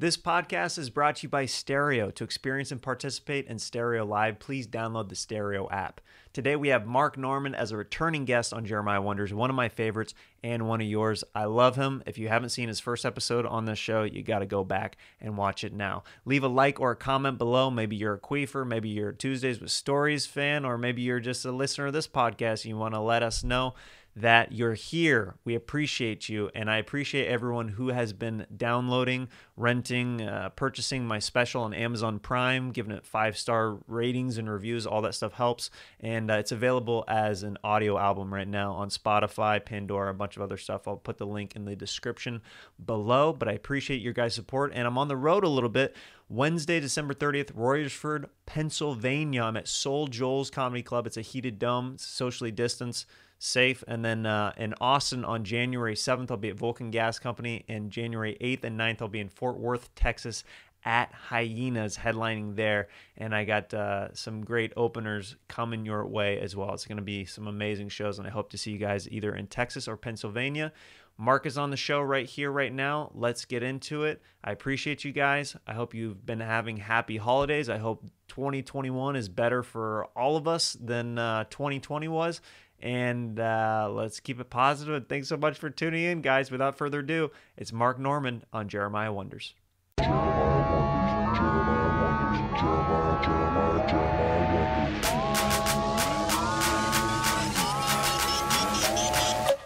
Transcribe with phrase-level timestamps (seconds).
[0.00, 2.12] This podcast is brought to you by Stereo.
[2.12, 6.00] To experience and participate in Stereo Live, please download the Stereo app.
[6.32, 9.68] Today we have Mark Norman as a returning guest on Jeremiah Wonders, one of my
[9.68, 10.14] favorites
[10.44, 11.24] and one of yours.
[11.34, 12.04] I love him.
[12.06, 14.98] If you haven't seen his first episode on this show, you got to go back
[15.20, 16.04] and watch it now.
[16.24, 17.68] Leave a like or a comment below.
[17.68, 21.44] Maybe you're a queefer, maybe you're a Tuesdays with Stories fan, or maybe you're just
[21.44, 23.74] a listener of this podcast and you want to let us know
[24.20, 25.36] that you're here.
[25.44, 31.18] We appreciate you, and I appreciate everyone who has been downloading, renting, uh, purchasing my
[31.18, 34.86] special on Amazon Prime, giving it five star ratings and reviews.
[34.86, 35.70] All that stuff helps,
[36.00, 40.36] and uh, it's available as an audio album right now on Spotify, Pandora, a bunch
[40.36, 40.88] of other stuff.
[40.88, 42.42] I'll put the link in the description
[42.84, 43.32] below.
[43.32, 45.94] But I appreciate your guys' support, and I'm on the road a little bit.
[46.28, 49.44] Wednesday, December 30th, Royersford, Pennsylvania.
[49.44, 51.06] I'm at Soul Joel's Comedy Club.
[51.06, 53.06] It's a heated dome, socially distanced
[53.38, 53.84] safe.
[53.86, 57.64] And then uh, in Austin on January 7th, I'll be at Vulcan Gas Company.
[57.68, 60.44] And January 8th and 9th, I'll be in Fort Worth, Texas
[60.84, 62.88] at Hyenas headlining there.
[63.16, 66.72] And I got uh, some great openers coming your way as well.
[66.74, 68.18] It's going to be some amazing shows.
[68.18, 70.72] And I hope to see you guys either in Texas or Pennsylvania.
[71.20, 73.10] Mark is on the show right here, right now.
[73.12, 74.22] Let's get into it.
[74.44, 75.56] I appreciate you guys.
[75.66, 77.68] I hope you've been having happy holidays.
[77.68, 82.40] I hope 2021 is better for all of us than uh, 2020 was
[82.80, 84.94] and uh, let's keep it positive.
[84.94, 86.50] And thanks so much for tuning in, guys.
[86.50, 89.54] Without further ado, it's Mark Norman on Jeremiah Wonders.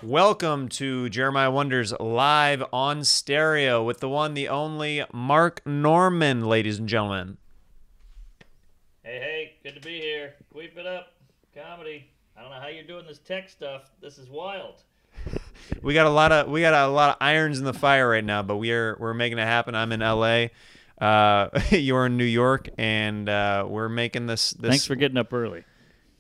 [0.03, 6.79] Welcome to Jeremiah Wonders live on stereo with the one, the only Mark Norman, ladies
[6.81, 7.39] and gentlemen.
[9.05, 10.35] Hey, hey, good to be here.
[10.51, 11.13] Sweep it up.
[11.55, 12.11] Comedy.
[12.43, 13.89] I don't know how you're doing this tech stuff.
[14.01, 14.83] This is wild.
[15.83, 18.25] we got a lot of we got a lot of irons in the fire right
[18.25, 19.77] now, but we are we're making it happen.
[19.77, 20.47] I'm in LA.
[21.01, 24.71] Uh, you're in New York, and uh, we're making this, this.
[24.71, 25.63] Thanks for getting up early.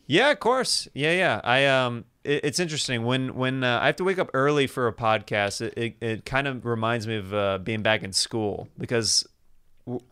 [0.06, 0.86] Yeah, of course.
[0.94, 1.40] Yeah, yeah.
[1.42, 4.86] I um, it, it's interesting when when uh, I have to wake up early for
[4.86, 5.60] a podcast.
[5.60, 9.26] It it, it kind of reminds me of uh, being back in school because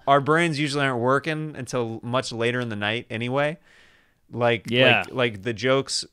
[0.09, 3.59] our brains usually aren't working until much later in the night anyway.
[4.31, 5.05] Like yeah.
[5.09, 6.05] like like the jokes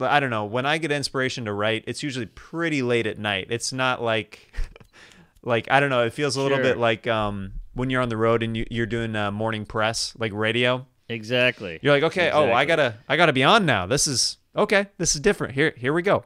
[0.00, 3.46] I don't know, when I get inspiration to write, it's usually pretty late at night.
[3.50, 4.52] It's not like
[5.42, 8.16] like I don't know, it feels a little bit like um when you're on the
[8.16, 10.86] road and you, you're doing uh, morning press, like radio.
[11.08, 11.78] Exactly.
[11.80, 12.50] You're like, okay, exactly.
[12.50, 13.86] oh, I gotta, I gotta be on now.
[13.86, 14.88] This is okay.
[14.98, 15.54] This is different.
[15.54, 16.24] Here, here we go.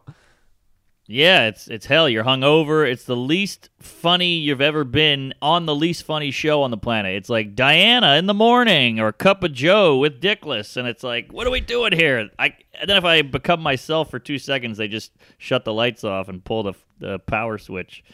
[1.07, 2.09] Yeah, it's it's hell.
[2.09, 2.89] You're hungover.
[2.89, 7.17] It's the least funny you've ever been on the least funny show on the planet.
[7.17, 11.33] It's like Diana in the morning or Cup of Joe with Dickless, and it's like,
[11.33, 12.31] what are we doing here?
[12.39, 16.05] I and then if I become myself for two seconds, they just shut the lights
[16.05, 18.05] off and pull the the power switch.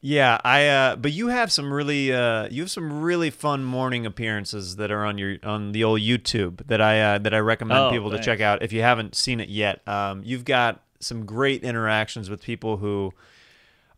[0.00, 0.68] Yeah, I.
[0.68, 4.92] Uh, but you have some really, uh, you have some really fun morning appearances that
[4.92, 8.10] are on your on the old YouTube that I uh, that I recommend oh, people
[8.10, 8.24] thanks.
[8.24, 9.86] to check out if you haven't seen it yet.
[9.88, 13.12] Um, you've got some great interactions with people who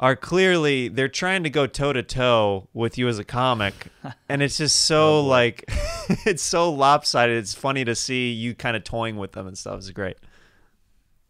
[0.01, 3.75] are clearly they're trying to go toe to toe with you as a comic
[4.29, 5.65] and it's just so oh, like
[6.27, 7.37] it's so lopsided.
[7.37, 9.77] It's funny to see you kind of toying with them and stuff.
[9.77, 10.17] It's great.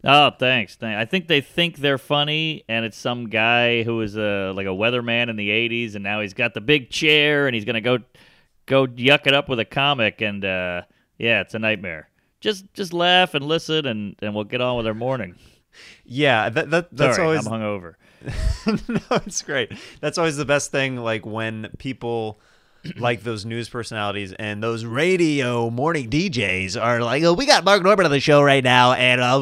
[0.02, 0.76] Oh thanks.
[0.76, 4.66] Thanks i think they think they're funny and it's some guy who was a like
[4.66, 7.82] a weatherman in the 80s and now he's got the big chair and he's gonna
[7.82, 7.98] go
[8.64, 10.82] go yuck it up with a comic and uh
[11.18, 12.08] yeah it's a nightmare.
[12.40, 15.34] Just just laugh and listen and and we'll get on with our morning
[16.04, 17.94] yeah, that, that that's Sorry, always I'm hungover.
[18.88, 19.72] no, it's great.
[20.00, 20.96] That's always the best thing.
[20.96, 22.40] Like when people
[22.96, 27.82] like those news personalities and those radio morning DJs are like, "Oh, we got Mark
[27.82, 29.38] Norman on the show right now," and uh,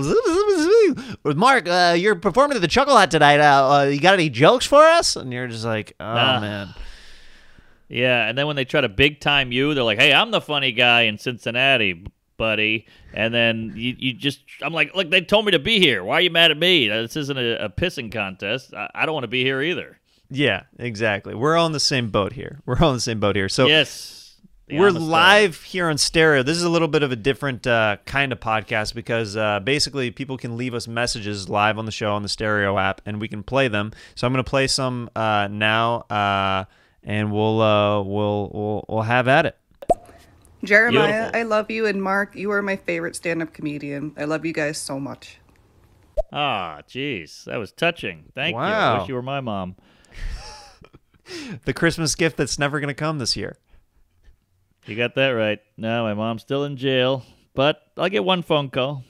[1.23, 3.41] with Mark, uh, you're performing at the Chuckle Hut tonight.
[3.41, 5.17] Uh, uh, you got any jokes for us?
[5.17, 6.41] And you're just like, "Oh Nah.
[6.41, 6.75] man."
[7.89, 10.41] Yeah, and then when they try to big time you, they're like, "Hey, I'm the
[10.43, 12.05] funny guy in Cincinnati,
[12.39, 16.03] buddy." And then you, you just, I'm like, "Look, they told me to be here.
[16.03, 16.89] Why are you mad at me?
[16.89, 18.73] This isn't a, a pissing contest.
[18.73, 19.99] I, I don't want to be here either."
[20.31, 21.35] Yeah, exactly.
[21.35, 22.61] We're all in the same boat here.
[22.67, 23.49] We're all in the same boat here.
[23.49, 24.19] So yes,
[24.71, 26.43] we're live here on stereo.
[26.43, 30.11] This is a little bit of a different uh, kind of podcast because uh, basically
[30.11, 33.29] people can leave us messages live on the show on the stereo app, and we
[33.29, 33.93] can play them.
[34.15, 36.65] So I'm going to play some uh, now, uh,
[37.03, 39.58] and we'll uh, we'll we'll we'll have at it.
[40.65, 41.41] Jeremiah, Beautiful.
[41.41, 44.13] I love you, and Mark, you are my favorite stand-up comedian.
[44.17, 45.39] I love you guys so much.
[46.33, 48.25] Ah, jeez, that was touching.
[48.35, 48.61] Thank you.
[48.61, 48.99] I Wow.
[49.01, 49.77] wish you were my mom.
[51.67, 53.59] The Christmas gift that's never going to come this year.
[54.87, 55.61] You got that right.
[55.77, 57.23] No, my mom's still in jail,
[57.55, 59.05] but I'll get one phone call.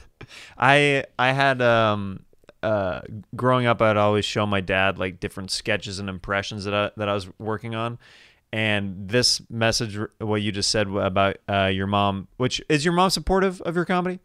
[0.58, 2.20] I I had um
[2.62, 3.00] uh,
[3.34, 7.08] growing up, I'd always show my dad like different sketches and impressions that I, that
[7.08, 7.98] I was working on.
[8.54, 13.10] And this message, what you just said about uh, your mom, which is your mom
[13.10, 14.20] supportive of your comedy?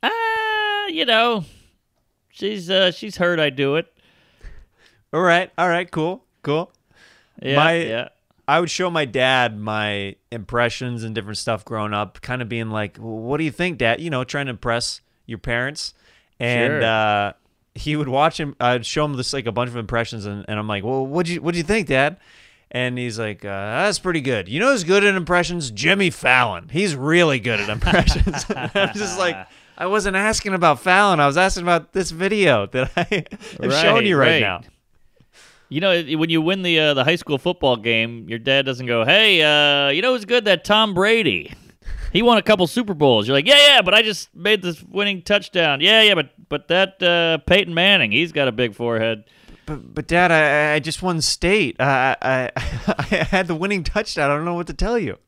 [0.00, 1.44] Ah, you know,
[2.30, 3.92] she's uh, she's heard I do it.
[5.12, 6.72] All right, all right, cool, cool.
[7.42, 8.08] Yeah, My- yeah.
[8.46, 12.70] I would show my dad my impressions and different stuff growing up, kind of being
[12.70, 15.94] like, well, "What do you think, Dad?" You know, trying to impress your parents.
[16.40, 16.84] And Sure.
[16.84, 17.32] uh,
[17.74, 18.54] he would watch him.
[18.60, 21.26] I'd show him this like a bunch of impressions, and, and I'm like, "Well, what
[21.26, 22.16] do you what do you think, Dad?"
[22.74, 24.48] And he's like, uh, "That's pretty good.
[24.48, 25.70] You know who's good at impressions?
[25.70, 26.70] Jimmy Fallon.
[26.70, 29.36] He's really good at impressions." I'm just like,
[29.76, 31.20] I wasn't asking about Fallon.
[31.20, 33.26] I was asking about this video that I
[33.62, 34.40] am showing you right, right.
[34.40, 34.62] now.
[35.68, 38.86] You know, when you win the uh, the high school football game, your dad doesn't
[38.86, 40.46] go, "Hey, uh, you know who's good?
[40.46, 41.52] That Tom Brady.
[42.12, 44.82] He won a couple Super Bowls." You're like, "Yeah, yeah, but I just made this
[44.82, 45.80] winning touchdown.
[45.80, 49.24] Yeah, yeah, but but that uh, Peyton Manning, he's got a big forehead."
[49.66, 51.76] But, but Dad, I, I just won state.
[51.78, 54.30] I, I I had the winning touchdown.
[54.30, 55.18] I don't know what to tell you.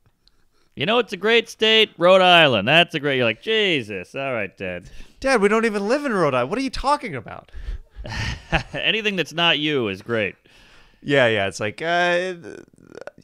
[0.74, 2.66] You know, it's a great state, Rhode Island.
[2.66, 3.16] That's a great.
[3.16, 4.14] You're like, Jesus.
[4.14, 4.90] All right, Dad.
[5.20, 6.50] Dad, we don't even live in Rhode Island.
[6.50, 7.52] What are you talking about?
[8.72, 10.34] Anything that's not you is great.
[11.00, 11.46] Yeah, yeah.
[11.46, 12.34] It's like, uh,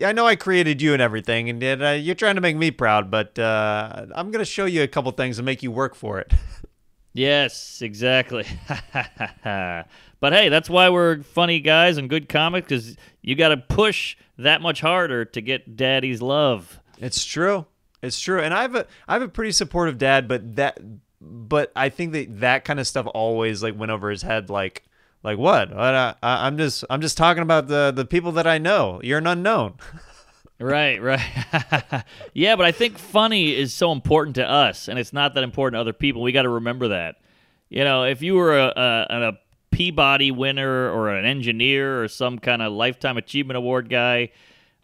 [0.04, 3.10] I know I created you and everything, and uh, you're trying to make me proud,
[3.10, 6.32] but uh, I'm gonna show you a couple things and make you work for it.
[7.12, 8.46] Yes, exactly.
[10.20, 14.16] But hey, that's why we're funny guys and good comics because you got to push
[14.38, 16.80] that much harder to get Daddy's love.
[16.98, 17.66] It's true.
[18.02, 18.40] It's true.
[18.40, 20.78] And I have a I have a pretty supportive dad, but that
[21.20, 24.84] but I think that that kind of stuff always like went over his head like
[25.22, 25.70] like what?
[25.70, 29.00] What, uh, I, I'm just I'm just talking about the the people that I know.
[29.02, 29.74] You're an unknown.
[30.62, 32.04] Right, right.
[32.34, 35.76] yeah, but I think funny is so important to us, and it's not that important
[35.78, 36.20] to other people.
[36.20, 37.16] We got to remember that.
[37.70, 39.38] You know, if you were a, a, a
[39.80, 44.28] Peabody winner or an engineer or some kind of lifetime achievement award guy,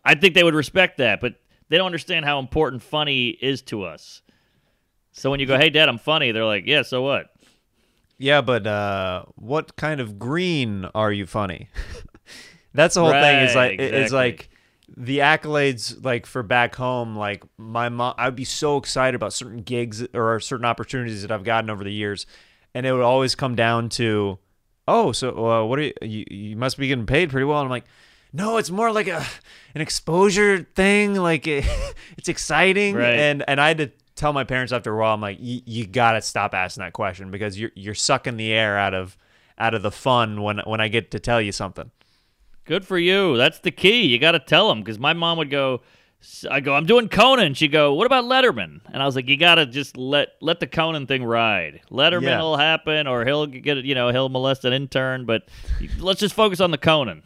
[0.03, 1.21] I think they would respect that.
[1.21, 1.35] But
[1.69, 4.23] they don't understand how important funny is to us.
[5.13, 7.27] So when you go, "Hey, Dad, I'm funny," they're like, "Yeah, so what?"
[8.17, 11.69] Yeah, but uh, what kind of green are you funny?
[12.73, 13.45] That's the whole thing.
[13.45, 14.17] Is like exactly.
[14.17, 14.49] like
[14.97, 17.17] the accolades like for back home.
[17.17, 21.45] Like my mom, I'd be so excited about certain gigs or certain opportunities that I've
[21.45, 22.25] gotten over the years,
[22.73, 24.39] and it would always come down to,
[24.89, 26.25] oh, so uh, what are you, you?
[26.31, 27.59] You must be getting paid pretty well.
[27.61, 27.85] And I'm like.
[28.33, 29.25] No, it's more like a
[29.75, 31.15] an exposure thing.
[31.15, 31.65] Like it,
[32.19, 33.15] it's exciting, Right.
[33.15, 35.15] and and I had to tell my parents after a while.
[35.15, 38.77] I'm like, "Y- you gotta stop asking that question because you're you're sucking the air
[38.77, 39.17] out of
[39.57, 41.91] out of the fun when when I get to tell you something.
[42.67, 43.39] Good for you.
[43.39, 44.03] That's the key.
[44.05, 45.81] You got to tell them because my mom would go.
[46.51, 46.75] I go.
[46.75, 47.55] I'm doing Conan.
[47.55, 47.95] She'd go.
[47.95, 48.81] What about Letterman?
[48.93, 51.81] And I was like, you got to just let let the Conan thing ride.
[51.91, 52.41] Letterman Yeah.
[52.43, 55.25] will happen, or he'll get you know he'll molest an intern.
[55.25, 55.45] But
[55.99, 57.23] let's just focus on the Conan.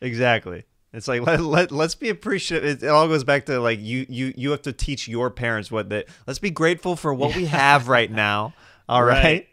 [0.00, 0.64] Exactly.
[0.92, 2.82] It's like let, let let's be appreciative.
[2.82, 5.70] It, it all goes back to like you you you have to teach your parents
[5.70, 6.06] what that.
[6.26, 8.52] Let's be grateful for what we have right now.
[8.88, 9.22] All right.
[9.24, 9.48] Right.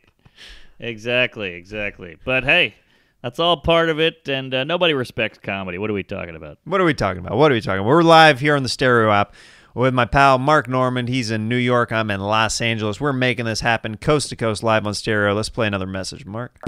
[0.80, 1.54] Exactly.
[1.54, 2.18] Exactly.
[2.26, 2.76] But hey,
[3.24, 5.78] that's all part of it, and uh, nobody respects comedy.
[5.78, 6.60] What are we talking about?
[6.66, 7.38] What are we talking about?
[7.38, 7.88] What are we talking about?
[7.88, 9.34] We're live here on the Stereo app
[9.74, 11.08] with my pal Mark Norman.
[11.08, 11.94] He's in New York.
[11.94, 13.00] I'm in Los Angeles.
[13.00, 15.34] We're making this happen coast to coast live on Stereo.
[15.34, 16.60] Let's play another message, Mark.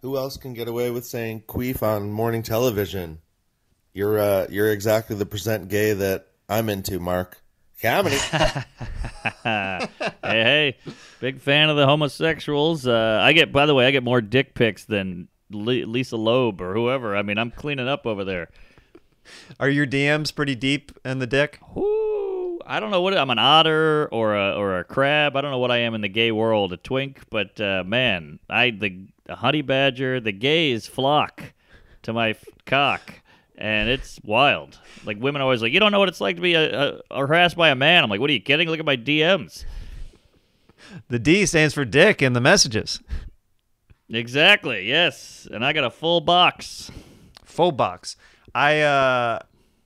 [0.00, 3.18] Who else can get away with saying queef on morning television?
[3.92, 7.42] You're uh, you're exactly the percent gay that I'm into, Mark.
[7.82, 8.16] Comedy.
[9.42, 9.88] hey,
[10.22, 10.76] hey,
[11.20, 12.86] big fan of the homosexuals.
[12.86, 16.60] Uh, I get, by the way, I get more dick pics than Li- Lisa Loeb
[16.60, 17.16] or whoever.
[17.16, 18.48] I mean, I'm cleaning up over there.
[19.60, 21.60] Are your DMs pretty deep in the dick?
[21.74, 25.36] Whoo, I don't know what I'm an otter or a or a crab.
[25.36, 27.20] I don't know what I am in the gay world, a twink.
[27.30, 31.52] But uh, man, I the, the honey badger, the gays flock
[32.02, 33.14] to my f- cock,
[33.56, 34.78] and it's wild.
[35.04, 37.26] Like women are always like, you don't know what it's like to be a, a,
[37.26, 38.02] harassed by a man.
[38.04, 38.68] I'm like, what are you kidding?
[38.68, 39.64] Look at my DMs.
[41.08, 43.00] The D stands for dick in the messages.
[44.12, 44.88] Exactly.
[44.88, 46.90] Yes, and I got a full box.
[47.44, 48.16] Full box.
[48.54, 49.38] I uh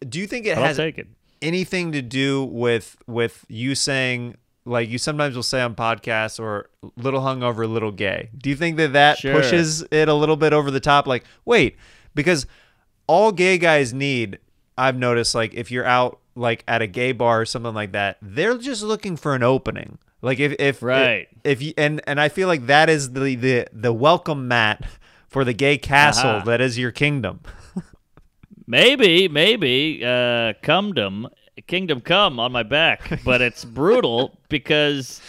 [0.07, 1.07] do you think it I'll has it.
[1.41, 6.69] anything to do with with you saying like you sometimes will say on podcasts or
[6.97, 8.31] little hungover, little gay.
[8.37, 9.33] Do you think that that Sure.
[9.33, 11.07] pushes it a little bit over the top?
[11.07, 11.77] Like, wait,
[12.17, 12.47] because
[13.07, 14.41] all gay guys need,
[14.77, 18.19] I've noticed, like if you're out like at a gay bar or something like that,
[18.21, 19.99] they're just looking for an opening.
[20.27, 21.29] Like if if Right.
[21.45, 24.85] if, you and and I feel like that is the the the welcome mat
[25.29, 26.45] for the gay castle Aha.
[26.47, 27.43] that is your kingdom.
[28.67, 31.27] Maybe, maybe, uh, cumdom,
[31.69, 35.21] kingdom come on my back, but it's brutal because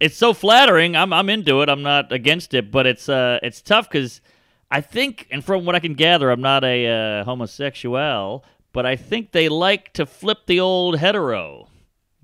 [0.00, 0.96] it's so flattering.
[0.96, 1.68] I'm I'm into it.
[1.68, 4.20] I'm not against it, but it's uh it's tough because
[4.68, 8.96] I think, and from what I can gather, I'm not a uh, homosexual, but I
[8.96, 11.68] think they like to flip the old hetero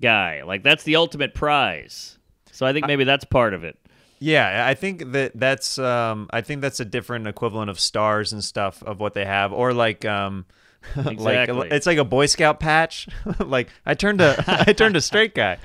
[0.01, 0.43] guy.
[0.43, 2.17] Like that's the ultimate prize.
[2.51, 3.77] So I think maybe that's part of it.
[4.19, 8.43] Yeah, I think that that's um, I think that's a different equivalent of stars and
[8.43, 10.45] stuff of what they have, or like um,
[10.95, 11.57] Exactly.
[11.57, 13.07] like it's like a Boy Scout patch.
[13.39, 15.57] like I turned a I turned a straight guy.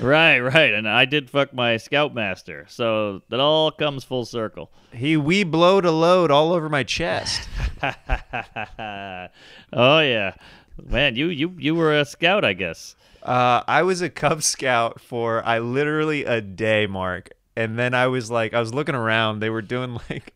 [0.00, 0.72] Right, right.
[0.72, 4.70] And I did fuck my scoutmaster, so that all comes full circle.
[4.92, 7.48] He we blowed a load all over my chest.
[7.82, 7.90] oh
[9.72, 10.34] yeah,
[10.84, 12.96] man, you you you were a scout, I guess.
[13.22, 18.06] Uh, I was a Cub Scout for I literally a day, Mark, and then I
[18.06, 19.40] was like, I was looking around.
[19.40, 20.34] They were doing like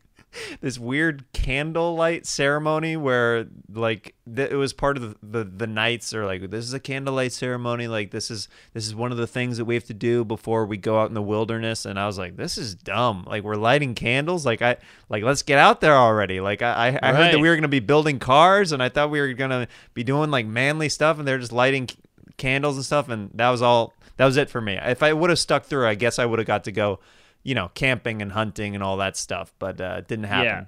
[0.61, 6.13] this weird candlelight ceremony where like th- it was part of the, the the nights
[6.13, 7.87] or like this is a candlelight ceremony.
[7.87, 10.65] Like this is this is one of the things that we have to do before
[10.65, 11.85] we go out in the wilderness.
[11.85, 13.23] And i was like this is dumb.
[13.27, 14.45] Like we're lighting candles.
[14.45, 14.77] Like i
[15.09, 16.39] like let's get out there already.
[16.39, 18.89] Like i i, I heard that we were going to be building cars and i
[18.89, 21.89] thought we were going to be doing like manly stuff and they're just lighting
[22.37, 25.29] candles and stuff and that was all that was it for me if i would
[25.29, 26.99] have stuck through i guess i would have got to go
[27.43, 30.65] you know camping and hunting and all that stuff but uh it didn't happen Yeah.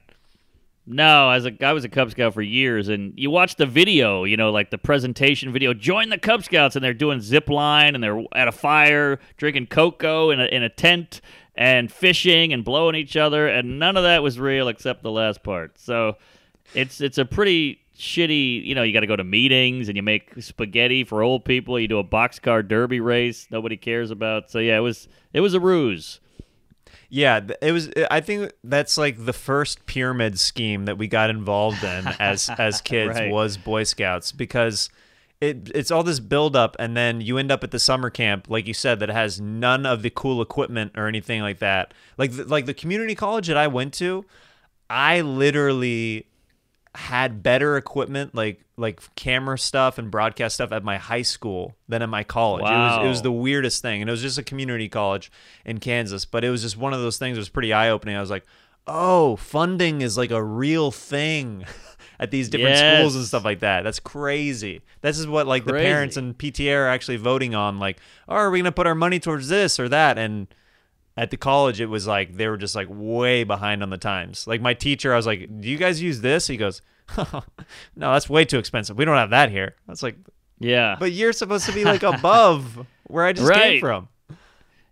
[0.90, 4.24] No, as a I was a Cub Scout for years, and you watch the video,
[4.24, 5.74] you know, like the presentation video.
[5.74, 9.68] Join the Cub Scouts, and they're doing zip line, and they're at a fire, drinking
[9.68, 11.20] cocoa in a in a tent,
[11.56, 15.44] and fishing and blowing each other, and none of that was real except the last
[15.44, 15.78] part.
[15.78, 16.16] So,
[16.74, 18.66] it's it's a pretty shitty.
[18.66, 21.80] You know, you got to go to meetings, and you make spaghetti for old people.
[21.80, 24.50] You do a boxcar derby race nobody cares about.
[24.50, 26.20] So yeah, it was it was a ruse.
[27.10, 27.90] Yeah, it was.
[27.90, 32.50] Uh, I think that's like the first pyramid scheme that we got involved in as
[32.58, 33.32] as kids Right.
[33.32, 34.90] was Boy Scouts because
[35.40, 38.48] it it's all this build up and then you end up at the summer camp
[38.50, 41.94] like you said that has none of the cool equipment or anything like that.
[42.18, 44.26] Like the, like the community college that I went to,
[44.90, 46.26] I literally
[46.98, 52.02] had better equipment like like camera stuff and broadcast stuff at my high school than
[52.02, 52.64] at my college.
[52.64, 54.02] It was it was the weirdest thing.
[54.02, 55.32] And it was just a community college
[55.64, 58.16] in Kansas, but it was just one of those things that was pretty eye opening.
[58.16, 58.46] I was like,
[58.88, 61.66] "Oh, funding is like a real thing."
[62.20, 63.84] At these different schools and stuff like that.
[63.84, 64.82] That's crazy.
[65.02, 67.78] This is what like the parents and PTA are actually voting on.
[67.78, 70.18] Like, oh, are we gonna put our money towards this or that?
[70.18, 70.48] And
[71.18, 74.46] at the college it was like they were just like way behind on the times.
[74.48, 76.48] Like my teacher i was like do you guys use this?
[76.48, 76.82] He goes
[77.18, 77.42] no
[77.96, 78.98] that's way too expensive.
[78.98, 79.76] We don't have that here.
[79.88, 80.16] I was like
[80.60, 84.08] Yeah, but you're supposed to be like above where i just came from.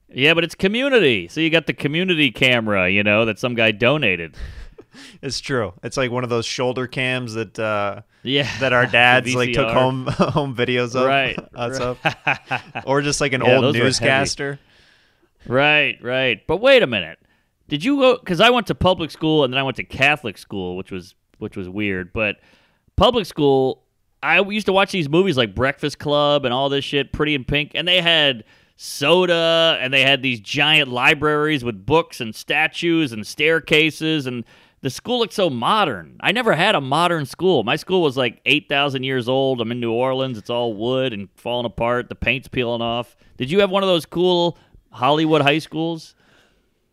[0.10, 1.28] Yeah, but it's community.
[1.28, 4.38] So you got the community camera, you know, that some guy donated.
[5.22, 5.74] it's true.
[5.84, 8.48] It's like one of those shoulder cams that uh Yeah.
[8.60, 12.84] that our dads like took home home videos of Right, us right.
[12.86, 13.86] or just like an Yeah, old those were heavy.
[13.90, 14.60] newscaster
[15.48, 16.46] Right, right.
[16.48, 17.20] But wait a minute.
[17.68, 20.38] Did you go cuz I went to public school and then I went to Catholic
[20.38, 22.38] school, which was which was weird, but
[22.96, 23.84] public school
[24.24, 27.44] I used to watch these movies like Breakfast Club and all this shit, Pretty in
[27.44, 28.44] Pink, and they had
[28.78, 34.44] soda and they had these giant libraries with books and statues and staircases and
[34.82, 36.18] the school looked so modern.
[36.20, 37.64] I never had a modern school.
[37.64, 39.60] My school was like 8,000 years old.
[39.60, 40.38] I'm in New Orleans.
[40.38, 42.08] It's all wood and falling apart.
[42.08, 43.16] The paint's peeling off.
[43.38, 44.60] Did you have one of those cool
[44.96, 46.16] Hollywood high schools?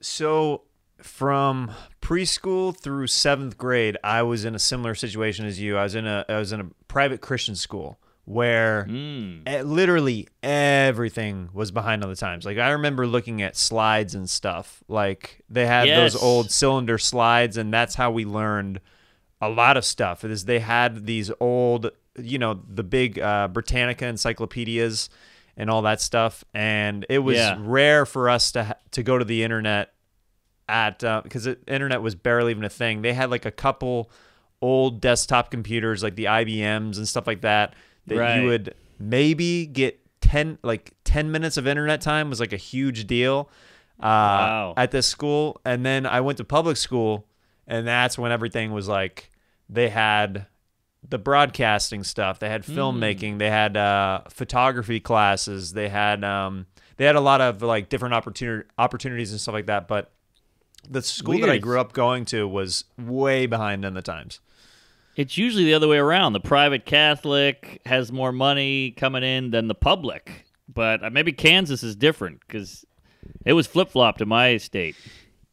[0.01, 0.63] So
[1.01, 5.77] from preschool through seventh grade, I was in a similar situation as you.
[5.77, 9.65] I was in a I was in a private Christian school where Mm.
[9.65, 12.45] literally everything was behind on the times.
[12.45, 14.83] Like I remember looking at slides and stuff.
[14.89, 16.13] Like they had Yes.
[16.13, 18.81] those old cylinder slides, and that's how we learned
[19.41, 20.25] a lot of stuff.
[20.25, 25.09] Is they had these old, you know, the big uh, Britannica encyclopedias
[25.57, 27.57] and all that stuff, and it was Yeah.
[27.61, 29.93] rare for us to ha- to go to the internet
[30.69, 33.03] at because the internet was barely even a thing.
[33.03, 34.11] They had like a couple
[34.63, 37.75] old desktop computers, like the IBMs and stuff like that,
[38.07, 38.41] that Right.
[38.41, 43.07] you would maybe get ten like ten minutes of internet time was like a huge
[43.07, 43.51] deal
[44.01, 44.75] uh, Wow.
[44.77, 45.61] at this school.
[45.65, 47.27] And then I went to public school,
[47.67, 49.31] and that's when everything was like
[49.69, 50.47] they had
[51.09, 56.67] the broadcasting stuff, they had filmmaking, they had uh, photography classes, they had um,
[56.97, 60.13] they had a lot of like different opportunity opportunities and stuff like that, but
[60.89, 64.41] the school that I grew up going to was way behind in the times.
[65.15, 66.33] It's usually the other way around.
[66.33, 70.47] The private Catholic has more money coming in than the public.
[70.73, 72.85] But uh, maybe Kansas is different because
[73.45, 74.97] it was flip flopped in my state.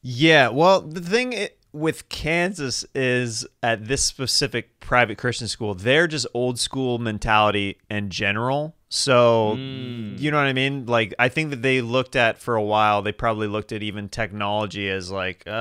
[0.01, 6.25] Yeah, well, the thing with Kansas is at this specific private Christian school, they're just
[6.33, 8.75] old school mentality in general.
[8.91, 10.19] So, Mm.
[10.19, 10.87] you know what I mean?
[10.87, 13.03] Like, I think that they looked at for a while.
[13.03, 15.51] They probably looked at even technology as like, uh,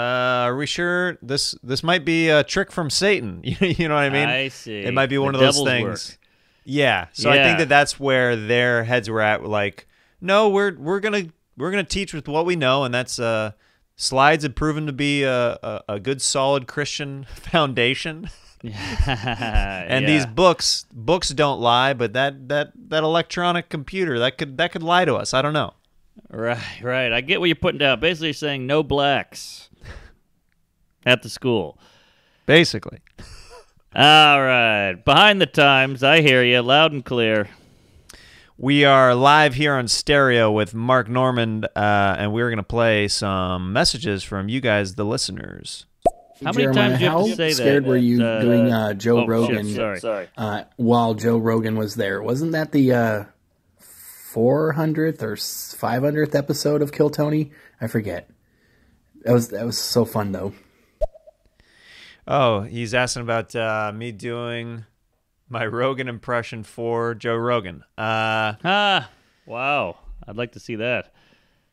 [0.49, 3.41] are we sure this this might be a trick from Satan?
[3.45, 4.29] you know what I mean?
[4.31, 4.79] I see.
[4.81, 5.85] It might be The one of those things.
[6.11, 6.19] work.
[6.65, 7.09] Yeah.
[7.13, 9.45] So I think that that's where their heads were at.
[9.45, 9.87] Like,
[10.23, 11.25] no, we're we're gonna
[11.59, 13.53] we're gonna teach with what we know, and that's uh,
[13.99, 18.31] slides have proven to be a, a, a good solid Christian foundation.
[18.65, 24.73] and these books books don't lie, but that that that electronic computer that could that
[24.73, 25.33] could lie to us.
[25.33, 25.75] I don't know.
[26.29, 27.13] Right, right.
[27.13, 28.01] I get what you're putting down.
[28.01, 29.69] Basically, saying no blacks
[31.07, 31.79] at the school.
[32.47, 32.99] Basically.
[33.95, 34.95] All right.
[35.05, 37.49] Behind the times, I hear you loud and clear.
[38.61, 43.07] We are live here on stereo with Mark Norman, uh, and we're going to play
[43.07, 45.87] some messages from you guys, the listeners.
[46.43, 47.55] How many Jeremiah, times do you have how to say that?
[47.55, 50.29] scared were you Uh, doing uh, Joe oh, shit, Rogan sorry.
[50.37, 52.21] uh, while Joe Rogan was there?
[52.21, 53.25] Wasn't that the uh,
[54.35, 57.53] 400th or 500th episode of Kill Tony?
[57.81, 58.29] I forget.
[59.23, 60.53] That was that was so fun though.
[62.27, 64.85] Oh, he's asking about uh, me doing
[65.49, 67.85] my Rogan impression for Joe Rogan.
[67.97, 69.11] Uh, Ah,
[69.47, 69.97] wow.
[70.27, 71.13] I'd like to see that.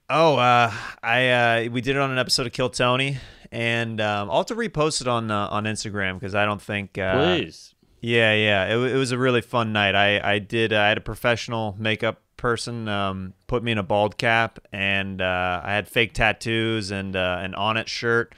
[0.10, 0.72] oh, uh,
[1.04, 1.30] I
[1.66, 3.18] uh, we did it on an episode of Kill Tony,
[3.52, 6.98] and um, I'll have to repost it on uh, on Instagram because I don't think.
[6.98, 7.74] Uh, Please.
[8.02, 8.66] Yeah, yeah.
[8.76, 9.96] It, it was a really fun night.
[9.96, 10.72] I I did.
[10.74, 15.22] Uh, I had a professional makeup person um, put me in a bald cap, and
[15.22, 18.36] uh, I had fake tattoos and uh, an Onnit shirt,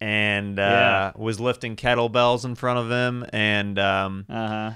[0.00, 1.12] and uh, Yeah.
[1.16, 4.70] was lifting kettlebells in front of him, and um, Uh huh.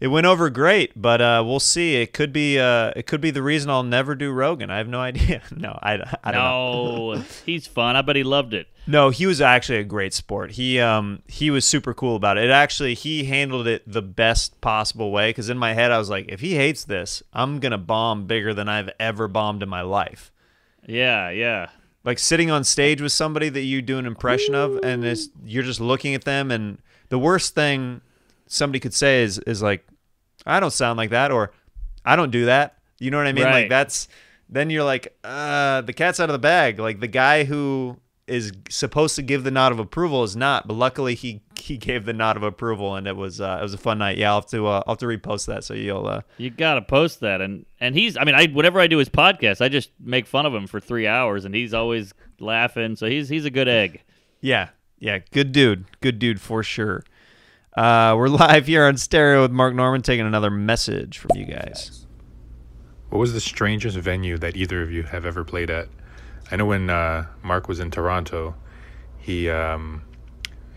[0.00, 0.92] it went over great.
[1.00, 1.96] But uh, we'll see.
[1.96, 2.58] It could be.
[2.58, 4.70] Uh, it could be the reason I'll never do Rogan.
[4.70, 5.42] I have no idea.
[5.56, 5.94] no, I,
[6.24, 7.14] I don't know.
[7.14, 7.96] No, he's fun.
[7.96, 8.68] I bet he loved it.
[8.86, 10.52] No, he was actually a great sport.
[10.52, 12.44] He um he was super cool about it.
[12.44, 16.08] It actually he handled it the best possible way cuz in my head I was
[16.08, 19.68] like if he hates this, I'm going to bomb bigger than I've ever bombed in
[19.68, 20.32] my life.
[20.86, 21.66] Yeah, yeah.
[22.08, 25.62] Like sitting on stage with somebody that you do an impression of and it's, you're
[25.62, 26.78] just looking at them and
[27.10, 28.00] the worst thing
[28.46, 29.86] somebody could say is is like
[30.46, 31.52] I don't sound like that or
[32.06, 32.78] I don't do that.
[32.98, 33.44] You know what I mean?
[33.44, 34.08] Like that's
[34.48, 36.78] then you're like uh the cat's out of the bag.
[36.78, 40.78] Like the guy who is supposed to give the nod of approval is not, but
[40.78, 43.78] luckily he he gave the nod of approval and it was uh, it was a
[43.78, 44.18] fun night.
[44.18, 46.82] Yeah, I'll have to uh, I'll have to repost that so you'll uh, You gotta
[46.82, 48.16] post that, and and he's.
[48.16, 50.80] I mean, I whenever I do his podcast, I just make fun of him for
[50.80, 52.96] three hours, and he's always laughing.
[52.96, 54.02] So he's he's a good egg.
[54.40, 54.68] Yeah,
[54.98, 57.04] yeah, good dude, good dude for sure.
[57.76, 62.06] Uh, we're live here on stereo with Mark Norman taking another message from you guys.
[63.10, 65.88] What was the strangest venue that either of you have ever played at?
[66.50, 68.54] I know when uh, Mark was in Toronto,
[69.18, 70.02] he um,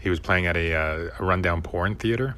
[0.02, 2.36] he was playing at a, uh, a rundown porn theater.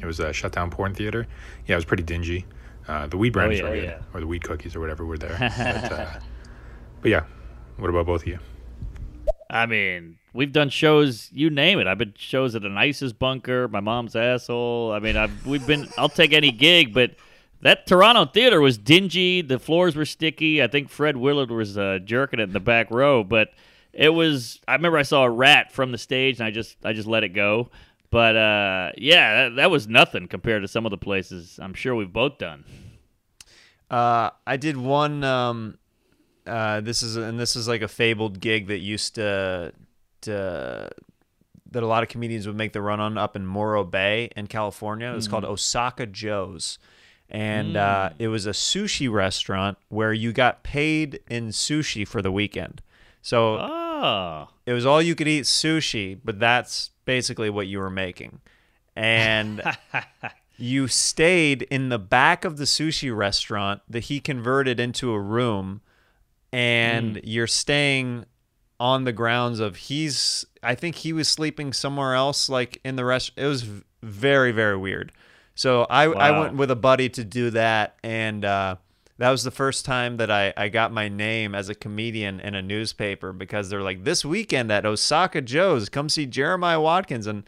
[0.00, 1.26] It was a shutdown porn theater.
[1.66, 2.46] Yeah, it was pretty dingy.
[2.88, 3.98] Uh, the weed brownies yeah, were good, yeah.
[4.12, 5.36] or the weed cookies or whatever were there.
[5.38, 6.18] but, uh,
[7.00, 7.24] but yeah,
[7.76, 8.38] what about both of you?
[9.48, 11.30] I mean, we've done shows.
[11.32, 11.86] You name it.
[11.86, 14.92] I've been shows at an ISIS bunker, my mom's asshole.
[14.92, 15.88] I mean, I've we've been.
[15.96, 17.12] I'll take any gig, but
[17.62, 19.42] that Toronto theater was dingy.
[19.42, 20.62] The floors were sticky.
[20.62, 23.50] I think Fred Willard was uh, jerking it in the back row, but
[23.96, 24.60] it was.
[24.68, 27.24] I remember I saw a rat from the stage, and I just I just let
[27.24, 27.70] it go.
[28.10, 31.94] But uh, yeah, that, that was nothing compared to some of the places I'm sure
[31.94, 32.64] we've both done.
[33.90, 35.24] Uh, I did one.
[35.24, 35.78] Um,
[36.46, 39.72] uh, this is and this is like a fabled gig that used to,
[40.22, 40.90] to
[41.70, 44.46] that a lot of comedians would make the run on up in Morro Bay in
[44.46, 45.10] California.
[45.10, 46.78] It was called Osaka Joe's,
[47.28, 52.30] and uh, it was a sushi restaurant where you got paid in sushi for the
[52.30, 52.80] weekend.
[53.22, 53.83] So Oh,
[54.66, 58.40] it was all you could eat sushi, but that's basically what you were making.
[58.96, 59.62] And
[60.56, 65.80] you stayed in the back of the sushi restaurant that he converted into a room
[66.52, 68.24] and you're staying
[68.78, 73.04] on the grounds of he's I think he was sleeping somewhere else like in the
[73.04, 73.64] rest it was
[74.02, 75.12] very very weird.
[75.56, 78.76] So I I went with a buddy to do that and uh
[79.18, 82.54] that was the first time that I, I got my name as a comedian in
[82.54, 87.26] a newspaper because they're like, this weekend at Osaka Joe's, come see Jeremiah Watkins.
[87.26, 87.44] And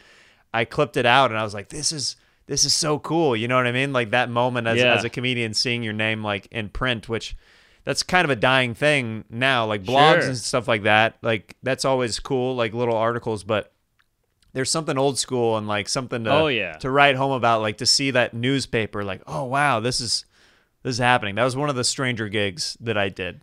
[0.54, 3.34] I clipped it out and I was like, this is this is so cool.
[3.34, 3.92] You know what I mean?
[3.92, 4.94] Like that moment as, Yeah.
[4.94, 7.36] as a comedian seeing your name like in print, which
[7.82, 9.66] that's kind of a dying thing now.
[9.66, 10.28] Like blogs Sure.
[10.28, 11.16] and stuff like that.
[11.22, 13.72] Like that's always cool, like little articles, but
[14.52, 16.76] there's something old school and like something to Oh, yeah.
[16.76, 20.24] to write home about, like to see that newspaper, like, oh wow, this is
[20.86, 21.34] this is happening.
[21.34, 23.40] That was one of the stranger gigs that I did.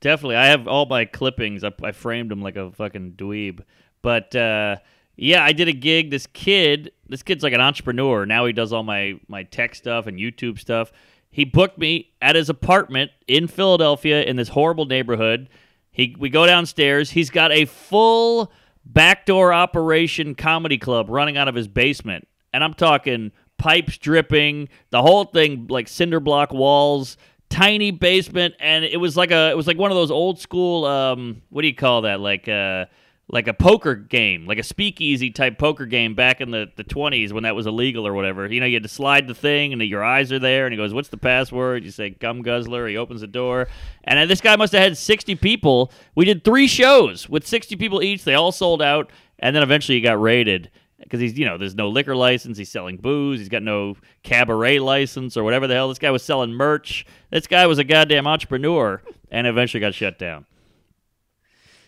[0.00, 0.36] Definitely.
[0.36, 1.62] I have all my clippings.
[1.62, 3.60] I, I framed them like a fucking dweeb.
[4.00, 4.76] But uh,
[5.14, 6.10] yeah, I did a gig.
[6.10, 8.24] This kid, this kid's like an entrepreneur.
[8.24, 10.90] Now he does all my my tech stuff and YouTube stuff.
[11.30, 15.50] He booked me at his apartment in Philadelphia in this horrible neighborhood.
[15.90, 17.10] He we go downstairs.
[17.10, 18.50] He's got a full
[18.86, 22.26] backdoor operation comedy club running out of his basement.
[22.54, 27.16] And I'm talking pipes dripping, the whole thing like cinder block walls,
[27.50, 30.84] tiny basement and it was like a it was like one of those old school
[30.84, 32.20] um what do you call that?
[32.20, 32.84] Like uh
[33.30, 37.30] like a poker game, like a speakeasy type poker game back in the, the 20s
[37.30, 38.46] when that was illegal or whatever.
[38.46, 40.78] You know, you had to slide the thing and your eyes are there and he
[40.78, 41.84] goes, What's the password?
[41.84, 42.88] You say, Gum Guzzler.
[42.88, 43.68] He opens the door.
[44.04, 45.92] And this guy must have had 60 people.
[46.14, 48.24] We did three shows with 60 people each.
[48.24, 49.10] They all sold out.
[49.38, 50.70] And then eventually he got raided
[51.08, 52.58] because he's, you know, there's no liquor license.
[52.58, 53.38] He's selling booze.
[53.38, 55.88] He's got no cabaret license or whatever the hell.
[55.88, 57.06] This guy was selling merch.
[57.30, 60.44] This guy was a goddamn entrepreneur and eventually got shut down.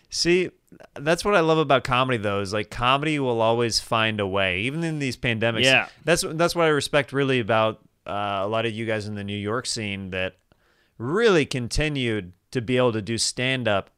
[0.09, 0.49] See,
[0.99, 4.61] that's what I love about comedy though is like comedy will always find a way
[4.61, 5.63] even in these pandemics.
[5.63, 5.87] Yeah.
[6.03, 9.23] That's that's what I respect really about uh, a lot of you guys in the
[9.23, 10.35] New York scene that
[10.97, 13.89] really continued to be able to do stand up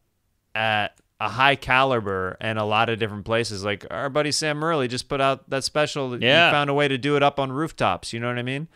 [0.53, 3.63] at a high caliber and a lot of different places.
[3.63, 6.21] Like our buddy Sam Morril just put out that special.
[6.21, 6.49] Yeah.
[6.49, 8.12] He found a way to do it up on rooftops.
[8.12, 8.67] You know what I mean?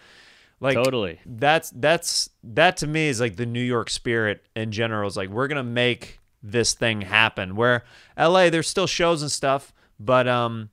[0.62, 1.20] Like Totally.
[1.26, 5.08] That's that's that to me is like the New York spirit in general.
[5.08, 7.58] Is like we're gonna make this thing happen.
[7.58, 7.84] Where
[8.18, 10.70] LA, there's still shows and stuff, but um,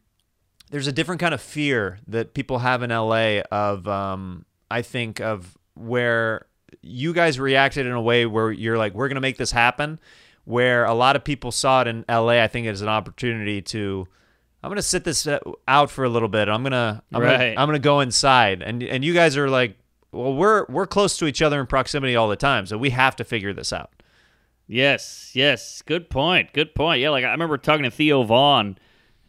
[0.70, 5.20] there's a different kind of fear that people have in LA of um, I think
[5.20, 6.46] of where
[6.82, 9.98] you guys reacted in a way where you're like, we're gonna make this happen.
[10.44, 13.62] Where a lot of people saw it in LA, I think it is an opportunity
[13.62, 14.06] to.
[14.62, 16.48] I'm gonna sit this uh, out for a little bit.
[16.48, 17.32] I'm gonna, I'm Right.
[17.38, 19.76] gonna, I'm gonna go inside, and and you guys are like,
[20.12, 23.16] well, we're we're close to each other in proximity all the time, so we have
[23.16, 23.90] to figure this out.
[24.66, 25.82] Yes, yes.
[25.82, 26.52] Good point.
[26.54, 27.00] Good point.
[27.00, 28.78] Yeah, like I remember talking to Theo Von.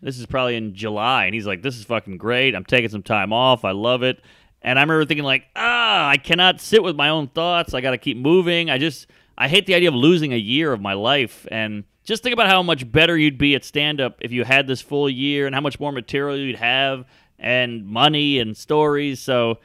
[0.01, 2.55] This is probably in July, and he's like, "This is fucking great.
[2.55, 3.65] I'm taking some time off.
[3.65, 4.21] I love it."
[4.61, 7.73] And I remember thinking, like, ah, I cannot sit with my own thoughts.
[7.75, 8.69] I got to keep moving.
[8.71, 9.05] I just,
[9.37, 11.45] I hate the idea of losing a year of my life.
[11.51, 14.67] And just think about how much better you'd be at stand up if you had
[14.67, 17.05] this full year, and how much more material you'd have,
[17.39, 19.19] and money and stories.
[19.19, 19.59] So.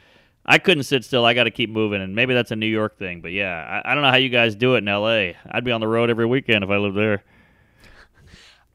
[0.47, 1.27] I couldn't sit still.
[1.27, 3.21] I got to keep moving, and maybe that's a New York thing.
[3.21, 5.37] But yeah, I, I don't know how you guys do it in L.A.
[5.49, 7.23] I'd be on the road every weekend if I lived there.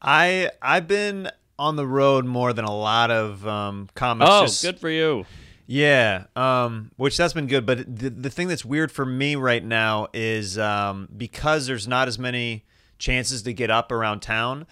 [0.00, 1.28] I I've been
[1.58, 4.30] on the road more than a lot of um, comics.
[4.30, 5.26] Oh, just- good for you.
[5.66, 7.66] Yeah, um, which that's been good.
[7.66, 12.08] But the the thing that's weird for me right now is um, because there's not
[12.08, 12.64] as many
[12.98, 14.66] chances to get up around town.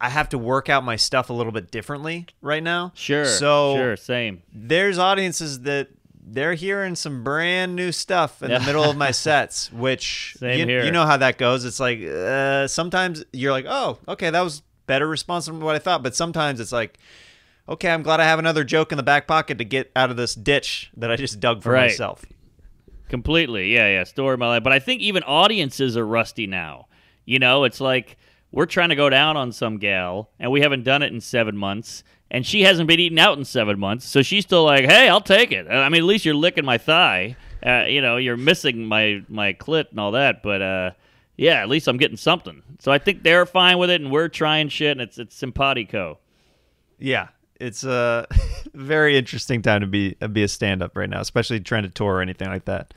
[0.00, 2.92] I have to work out my stuff a little bit differently right now.
[2.94, 3.26] Sure.
[3.26, 4.42] So sure, same.
[4.52, 5.88] there's audiences that
[6.32, 10.66] they're hearing some brand new stuff in the middle of my sets, which Same you,
[10.66, 10.84] here.
[10.84, 11.64] you know how that goes.
[11.64, 15.78] It's like uh, sometimes you're like, oh, okay, that was better response than what I
[15.78, 16.98] thought, but sometimes it's like,
[17.70, 20.16] okay, I'm glad I have another joke in the back pocket to get out of
[20.16, 21.90] this ditch that I just dug for Right.
[21.90, 22.24] myself.
[23.08, 23.72] Completely.
[23.72, 24.04] Yeah, yeah.
[24.04, 24.62] Story of my life.
[24.62, 26.86] But I think even audiences are rusty now.
[27.24, 28.16] You know, it's like
[28.52, 31.56] we're trying to go down on some gal, and we haven't done it in seven
[31.56, 35.08] months, and she hasn't been eating out in seven months, so she's still like, "Hey,
[35.08, 37.36] I'll take it." I mean, at least you're licking my thigh.
[37.64, 40.90] Uh, you know, you're missing my my clit and all that, but uh,
[41.36, 42.62] yeah, at least I'm getting something.
[42.80, 46.18] So I think they're fine with it, and we're trying shit, and it's it's simpatico.
[46.98, 47.28] Yeah,
[47.60, 48.26] it's a
[48.74, 51.88] very interesting time to be uh, be a stand up right now, especially trying to
[51.88, 52.92] tour or anything like that.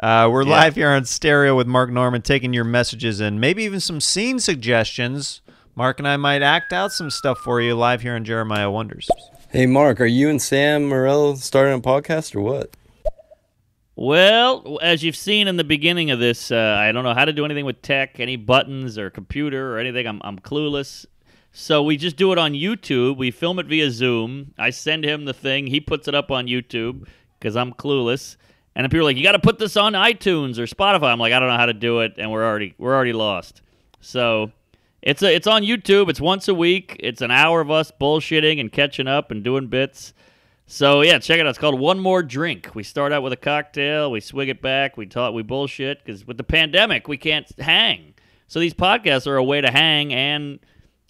[0.00, 3.80] Uh, we're live here on stereo with Mark Norman, taking your messages and maybe even
[3.80, 5.40] some scene suggestions.
[5.76, 9.08] Mark and I might act out some stuff for you live here on Jeremiah Wonders.
[9.50, 12.70] Hey, Mark, are you and Sam Morril starting a podcast or what?
[13.96, 17.32] Well, as you've seen in the beginning of this, uh, I don't know how to
[17.32, 20.08] do anything with tech, any buttons or computer or anything.
[20.08, 21.06] I'm, I'm clueless.
[21.56, 23.16] So we just do it on YouTube.
[23.16, 24.52] We film it via Zoom.
[24.58, 25.68] I send him the thing.
[25.68, 27.06] He puts it up on YouTube
[27.38, 28.36] because I'm clueless.
[28.74, 31.32] And people are like, "You got to put this on iTunes or Spotify." I'm like,
[31.32, 33.62] "I don't know how to do it," and we're already we're already lost.
[34.00, 34.50] So
[35.00, 36.10] it's a, it's on YouTube.
[36.10, 36.96] It's once a week.
[36.98, 40.12] It's an hour of us bullshitting and catching up and doing bits.
[40.66, 41.50] So yeah, check it out.
[41.50, 42.74] It's called One More Drink.
[42.74, 46.26] We start out with a cocktail, we swig it back, we talk, we bullshit because
[46.26, 48.14] with the pandemic we can't hang.
[48.48, 50.58] So these podcasts are a way to hang and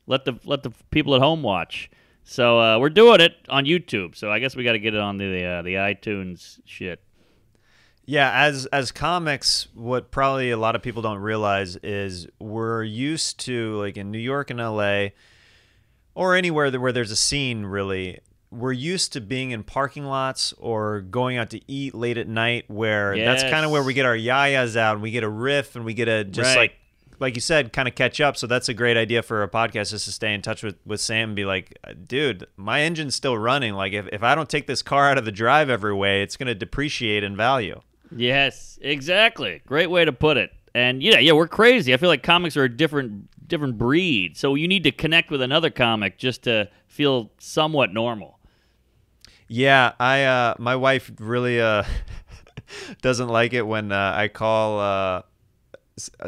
[0.07, 1.91] let the let the people at home watch.
[2.25, 4.17] So uh, we're doing it on YouTube.
[4.17, 7.01] So I guess we got to get it on the uh, the iTunes shit.
[8.07, 13.41] Yeah, as as comics, what probably a lot of people don't realize is we're used
[13.41, 15.09] to like in New York and LA
[16.15, 20.53] or anywhere that, where there's a scene really we're used to being in parking lots
[20.59, 24.07] or going out to eat late at night where that's kind of where we get
[24.07, 26.71] our yayas out and we get a riff and we get a just Right.
[26.71, 26.75] like
[27.21, 29.93] like you said kind of catch up so that's a great idea for a podcast
[29.93, 33.37] is to stay in touch with with Sam and be like dude my engine's still
[33.37, 36.23] running like if, if I don't take this car out of the drive every way
[36.23, 37.81] it's going to depreciate in value
[38.15, 39.63] Yes, exactly.
[39.67, 40.53] Great way to put it.
[40.75, 41.95] And yeah, yeah, we're crazy.
[41.95, 44.37] I feel like comics are a different different breed.
[44.37, 48.39] So you need to connect with another comic just to feel somewhat normal.
[49.49, 51.85] Yeah, I uh my wife really uh
[53.03, 55.23] doesn't like it when uh, I call uh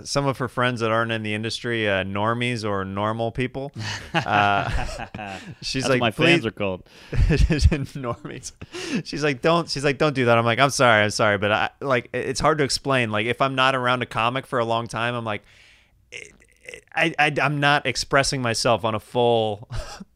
[0.05, 3.72] some of her friends that aren't in the industry uh, normies or normal people.
[4.14, 4.68] Uh,
[5.61, 6.85] she's That's like, what my "Please- fans are called.
[7.12, 8.52] normies.
[9.05, 9.68] She's like, don't.
[9.68, 10.38] She's like, don't do that.
[10.38, 13.11] I'm like, I'm sorry, I'm sorry, but I like it's hard to explain.
[13.11, 15.42] Like if I'm not around a comic for a long time, I'm like,
[16.94, 19.68] I, I I'm not expressing myself on a full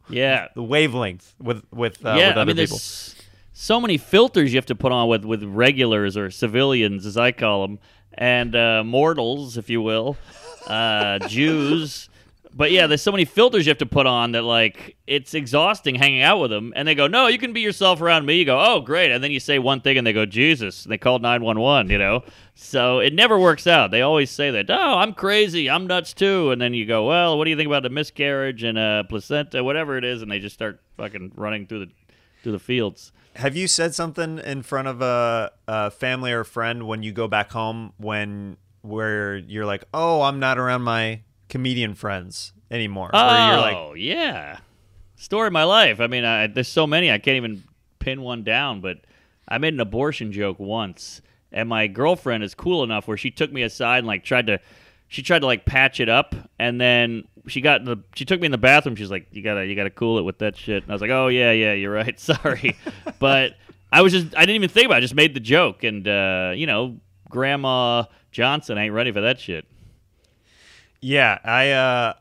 [0.08, 0.48] Yeah.
[0.56, 2.78] wavelength with with uh, yeah, with other I mean, people.
[3.52, 7.32] so many filters you have to put on with with regulars or civilians, as I
[7.32, 7.78] call them,
[8.20, 10.16] and uh, mortals, if you will,
[10.66, 12.09] uh, Jews.
[12.52, 15.94] But yeah, there's so many filters you have to put on that like it's exhausting
[15.94, 16.72] hanging out with them.
[16.74, 19.22] And they go, "No, you can be yourself around me." You go, "Oh, great!" And
[19.22, 21.88] then you say one thing, and they go, "Jesus!" And they called nine one one.
[21.88, 22.24] You know,
[22.56, 23.92] so it never works out.
[23.92, 25.70] They always say that, "Oh, I'm crazy.
[25.70, 28.64] I'm nuts too." And then you go, "Well, what do you think about the miscarriage
[28.64, 31.92] and uh, placenta, whatever it is?" And they just start fucking running through the
[32.42, 33.12] through the fields.
[33.36, 37.12] Have you said something in front of a, a family or a friend when you
[37.12, 43.10] go back home when where you're like, oh, I'm not around my comedian friends anymore?
[43.12, 44.58] Oh, like, yeah.
[45.16, 46.00] Story of my life.
[46.00, 47.62] I mean, I, there's so many I can't even
[47.98, 48.80] pin one down.
[48.80, 48.98] But
[49.48, 51.20] I made an abortion joke once,
[51.52, 54.60] and my girlfriend is cool enough where she took me aside and like tried to,
[55.08, 58.40] she tried to like patch it up, and then she got in the, she took
[58.40, 58.96] me in the bathroom.
[58.96, 60.83] She's like, you gotta, you gotta cool it with that shit.
[60.83, 62.18] And I was like, oh yeah, yeah, you're right.
[62.20, 62.76] Sorry,
[63.18, 63.57] but
[63.92, 64.94] I was just, I didn't even think about.
[64.96, 64.98] it.
[64.98, 66.98] I just made the joke, and uh, you know,
[67.29, 69.66] Grandma Johnson ain't ready for that shit.
[71.00, 72.12] Yeah, I uh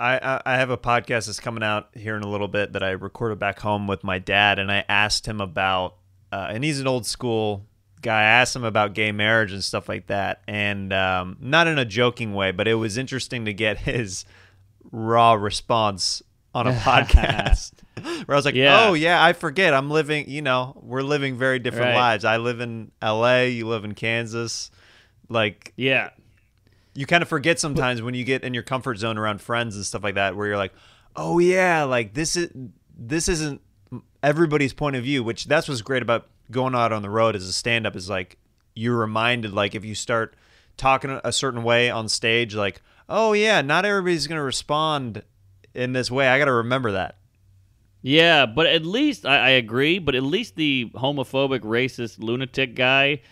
[0.00, 2.90] I I- have a podcast that's coming out here in a little bit that I
[2.90, 5.96] recorded back home with my dad, and I asked him about,
[6.32, 7.66] uh, and he's an old school
[8.02, 8.20] guy.
[8.20, 11.84] I asked him about gay marriage and stuff like that, and um, not in a
[11.84, 14.24] joking way, but it was interesting to get his
[14.94, 16.22] raw response
[16.54, 17.72] on a podcast.
[18.26, 18.86] Where I was like, Yeah.
[18.88, 19.74] "Oh yeah, I forget.
[19.74, 20.28] I'm living.
[20.30, 21.94] You know, we're living very different Right.
[21.96, 22.24] lives.
[22.24, 23.50] I live in L.A.
[23.50, 24.70] You live in Kansas.
[25.28, 26.10] Like, Yeah,
[26.94, 29.84] you kind of forget sometimes when you get in your comfort zone around friends and
[29.84, 30.72] stuff like that where you're like
[31.16, 32.50] oh yeah like this is
[32.96, 33.60] this isn't
[34.22, 37.44] everybody's point of view which that's what's great about going out on the road as
[37.48, 38.36] a stand-up is like
[38.74, 40.34] you're reminded like if you start
[40.76, 45.22] talking a certain way on stage like oh yeah not everybody's going to respond
[45.74, 47.16] in this way i got to remember that
[48.02, 49.98] Yeah, but at least I, I agree.
[49.98, 53.22] But at least the homophobic, racist, lunatic guy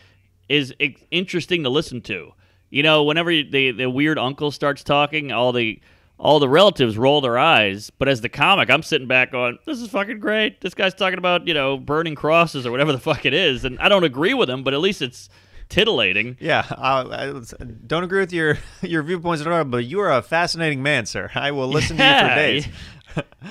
[0.49, 2.33] is i- interesting to listen to.
[2.71, 5.79] You know, whenever the the weird uncle starts talking, all the
[6.19, 7.91] all the relatives roll their eyes.
[7.91, 11.19] But as the comic, I'm sitting back on "This is fucking great." This guy's talking
[11.19, 14.33] about you know burning crosses or whatever the fuck it is, and I don't agree
[14.33, 15.29] with him, but at least it's
[15.73, 16.37] titillating.
[16.41, 17.43] yeah I, I
[17.87, 21.31] don't agree with your your viewpoints at all but you are a fascinating man sir
[21.35, 22.69] i will listen to you for days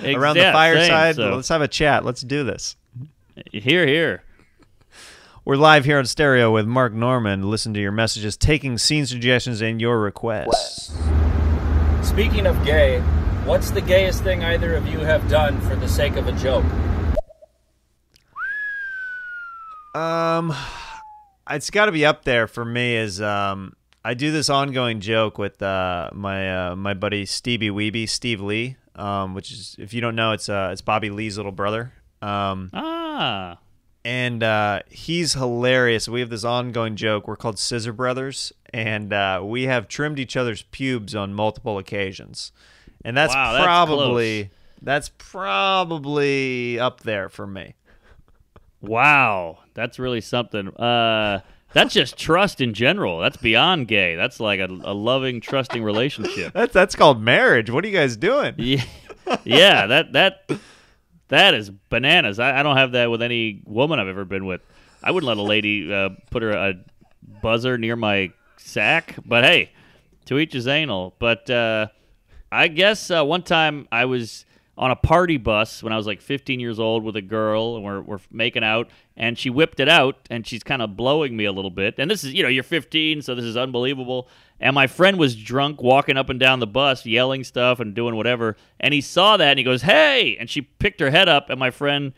[0.03, 2.75] Ex- around the fireside same, so- let's have a chat let's do this
[3.51, 4.23] Here, here.
[5.43, 7.49] We're live here on stereo with Mark Norman.
[7.49, 10.95] Listen to your messages, taking scene suggestions and your requests.
[12.03, 12.99] Speaking of gay,
[13.45, 16.63] what's the gayest thing either of you have done for the sake of a joke?
[19.95, 20.53] Um,
[21.53, 22.95] it's got to be up there for me.
[22.95, 28.07] Is um, I do this ongoing joke with uh, my uh, my buddy Stevie Weeby,
[28.09, 28.77] Steve Lee.
[28.95, 31.93] Um, which is if you don't know, it's uh, it's Bobby Lee's little brother.
[32.21, 33.57] Um, Ah,
[34.03, 36.09] and uh, he's hilarious.
[36.09, 37.27] We have this ongoing joke.
[37.27, 42.51] We're called Scissor Brothers, and uh, we have trimmed each other's pubes on multiple occasions,
[43.05, 44.55] and that's Wow, that's probably close.
[44.81, 47.75] that's probably up there for me.
[48.81, 50.67] Wow, that's really something.
[50.69, 51.41] Uh,
[51.73, 53.19] that's just trust in general.
[53.19, 54.15] That's beyond gay.
[54.15, 56.53] That's like a, a loving, trusting relationship.
[56.53, 57.69] That's that's called marriage.
[57.69, 58.55] What are you guys doing?
[58.57, 58.83] Yeah,
[59.45, 59.87] yeah.
[59.87, 60.51] That that
[61.29, 62.39] that is bananas.
[62.39, 64.61] I, I don't have that with any woman I've ever been with.
[65.01, 66.73] I wouldn't let a lady uh, put her a
[67.41, 69.15] buzzer near my sack.
[69.25, 69.71] But hey,
[70.25, 71.15] to each his anal.
[71.19, 71.87] But uh,
[72.51, 74.45] I guess uh, one time I was
[74.77, 77.83] on a party bus when I was like 15 years old with a girl, and
[77.83, 81.45] we're, we're making out, and she whipped it out, and she's kind of blowing me
[81.45, 81.95] a little bit.
[81.97, 84.27] And this is, you know, you're 15, so this is unbelievable.
[84.59, 88.15] And my friend was drunk, walking up and down the bus, yelling stuff and doing
[88.15, 88.55] whatever.
[88.79, 91.59] And he saw that, and he goes, "Hey!" And she picked her head up, and
[91.59, 92.13] my friend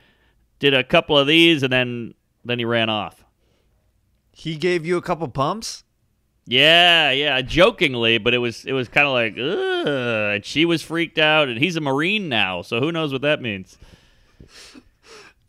[0.59, 2.13] did a couple of these, and then
[2.45, 3.23] then he ran off.
[4.31, 5.83] He gave you a couple pumps.
[6.45, 10.35] Yeah, yeah, jokingly, but it was it was kind of like, Ugh.
[10.35, 13.41] and she was freaked out, and he's a marine now, so who knows what that
[13.41, 13.77] means?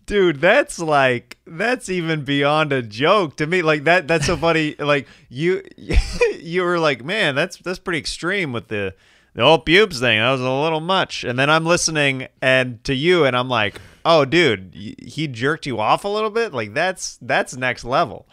[0.07, 3.63] Dude, that's like that's even beyond a joke to me.
[3.63, 4.77] Like that that's so funny.
[4.79, 5.63] Like you
[6.39, 8.95] you were like, "Man, that's that's pretty extreme with the
[9.35, 10.19] the old pubes thing.
[10.21, 13.81] That was a little much." And then I'm listening and to you and I'm like,
[14.05, 16.53] "Oh, dude, y- he jerked you off a little bit?
[16.53, 18.29] Like that's that's next level."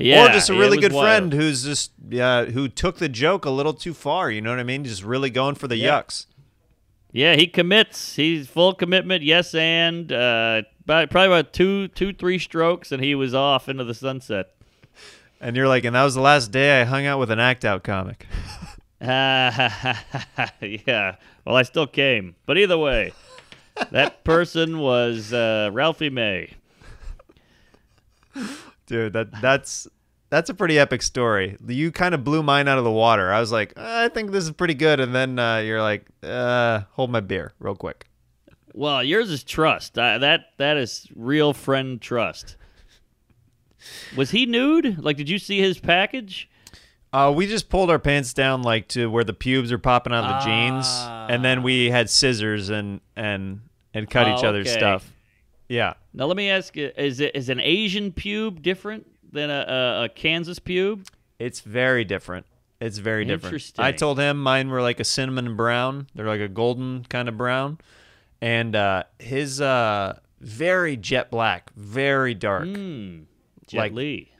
[0.00, 1.04] Yeah, or just a really good wild.
[1.04, 4.58] friend who's just yeah, who took the joke a little too far, you know what
[4.58, 4.84] I mean?
[4.84, 6.00] Just really going for the Yeah.
[6.00, 6.26] yucks.
[7.12, 8.14] Yeah, he commits.
[8.16, 9.22] He's full commitment.
[9.24, 13.82] Yes, and uh, about, probably about two, two, three strokes, and he was off into
[13.84, 14.50] the sunset.
[15.40, 17.64] And you're like, "And that was the last day I hung out with an act
[17.64, 18.26] out comic."
[19.00, 19.96] yeah.
[21.44, 23.12] Well, I still came, but either way,
[23.90, 26.52] that person was uh, Ralphie May.
[28.90, 29.86] Dude, that that's
[30.30, 31.56] that's a pretty epic story.
[31.64, 33.32] You kind of blew mine out of the water.
[33.32, 36.80] I was like, I think this is pretty good, and then uh, you're like, uh,
[36.90, 38.08] hold my beer real quick.
[38.74, 39.96] Well, yours is trust.
[39.96, 42.56] Uh, that that is real friend trust.
[44.16, 44.98] Was he nude?
[44.98, 46.50] Like, did you see his package?
[47.12, 50.24] Uh, we just pulled our pants down like to where the pubes are popping out
[50.24, 50.86] of the jeans,
[51.30, 53.60] and then we had scissors and and
[53.94, 54.78] and cut each other's okay.
[54.78, 55.12] stuff.
[55.70, 59.64] Yeah, Now, let me ask you: Is it is an Asian pube different than a,
[60.00, 61.06] a, a Kansas pube?
[61.38, 62.44] it's very different.
[62.80, 63.44] It's very different.
[63.54, 63.84] Interesting.
[63.84, 66.08] I told him mine were like a cinnamon brown.
[66.14, 67.78] They're like a golden kind of brown,
[68.40, 73.20] and uh, his uh, very jet black, very dark, Hmm.
[73.68, 74.32] Jet Like- Li.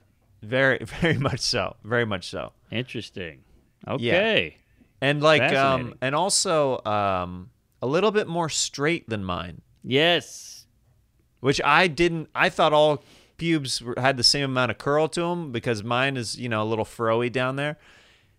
[0.43, 2.53] very very much so, very much so.
[2.73, 3.45] Interesting.
[3.87, 4.57] Okay.
[5.01, 10.50] and like um and also um a little bit more straight than mine Yes.
[11.41, 13.03] Which i didn't i thought all
[13.37, 16.65] pubes had the same amount of curl to them because mine is you know a
[16.69, 17.77] little froey down there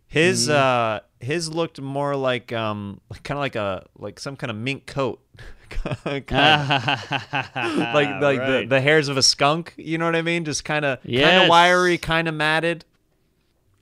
[0.07, 0.57] his Mm-hmm.
[0.57, 4.85] uh his looked more like um kind of like a like some kind of mink
[4.85, 5.19] coat
[6.05, 8.69] like like the, Right.
[8.69, 11.49] the hairs of a skunk you know what i mean just kind of kind of
[11.49, 12.85] wiry kind of matted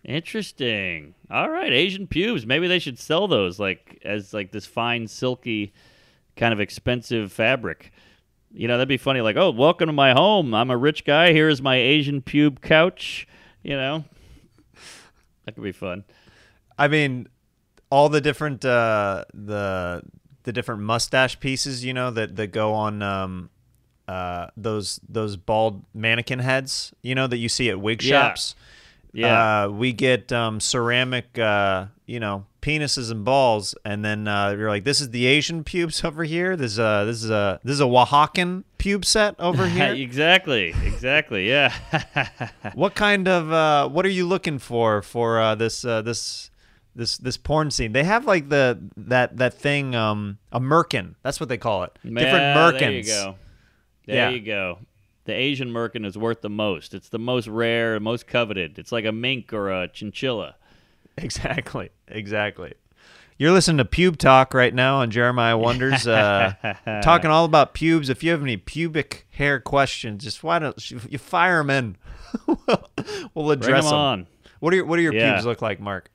[0.06, 1.14] Interesting.
[1.30, 2.46] All right, Asian pubes.
[2.46, 5.74] Maybe they should sell those like as like this fine silky
[6.38, 7.92] kind of expensive fabric.
[8.52, 10.54] You know, that'd be funny like, "Oh, welcome to my home.
[10.54, 11.32] I'm a rich guy.
[11.34, 13.28] Here is my Asian pube couch."
[13.64, 14.06] You know?
[15.46, 16.04] That could be fun.
[16.78, 17.28] I mean,
[17.90, 20.02] all the different uh, the
[20.44, 23.50] the different mustache pieces, you know, that that go on um,
[24.08, 28.30] uh, those those bald mannequin heads, you know, that you see at wig Yeah.
[28.30, 28.56] shops.
[29.12, 29.64] Yeah.
[29.66, 34.70] Uh, we get um, ceramic, uh, you know, penises and balls, and then uh, you're
[34.70, 36.56] like, "This is the Asian pubes over here.
[36.56, 40.74] This is uh, this is a this is a Oaxacan pube set over here." exactly.
[40.84, 41.48] Exactly.
[41.48, 41.74] Yeah.
[42.74, 46.52] what kind of uh, what are you looking for for uh, this uh, this
[46.96, 47.94] this this porn scene?
[47.94, 51.16] They have like the that that thing um a merkin.
[51.24, 51.94] That's what they call it.
[52.04, 52.80] Different Yeah, merkins.
[52.80, 53.36] There you go.
[54.06, 54.30] There Yeah.
[54.30, 54.80] you go.
[55.26, 56.96] The Asian merkin is worth the most.
[56.96, 58.80] It's the most rare, most coveted.
[58.80, 60.56] It's like a mink or a chinchilla.
[61.24, 61.90] Exactly.
[62.08, 62.74] Exactly.
[63.38, 66.54] You're listening to Pube Talk right now on Jeremiah Wonders, uh,
[67.04, 68.10] talking all about pubes.
[68.10, 71.98] If you have any pubic hair questions, just why don't you, you fire them in?
[73.34, 74.28] we'll address 'em on.
[74.60, 75.34] What do your What do your Yeah.
[75.36, 76.12] pubes look like, Mark?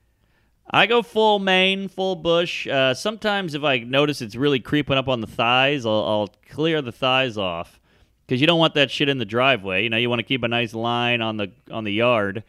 [0.70, 2.66] I go full mane, full bush.
[2.66, 6.82] Uh, sometimes if I notice it's really creeping up on the thighs, I'll, I'll clear
[6.82, 7.80] the thighs off
[8.26, 9.82] because you don't want that shit in the driveway.
[9.84, 12.44] You know, you want to keep a nice line on the on the yard.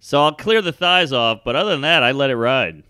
[0.00, 2.82] So I'll clear the thighs off, but other than that, I let it ride.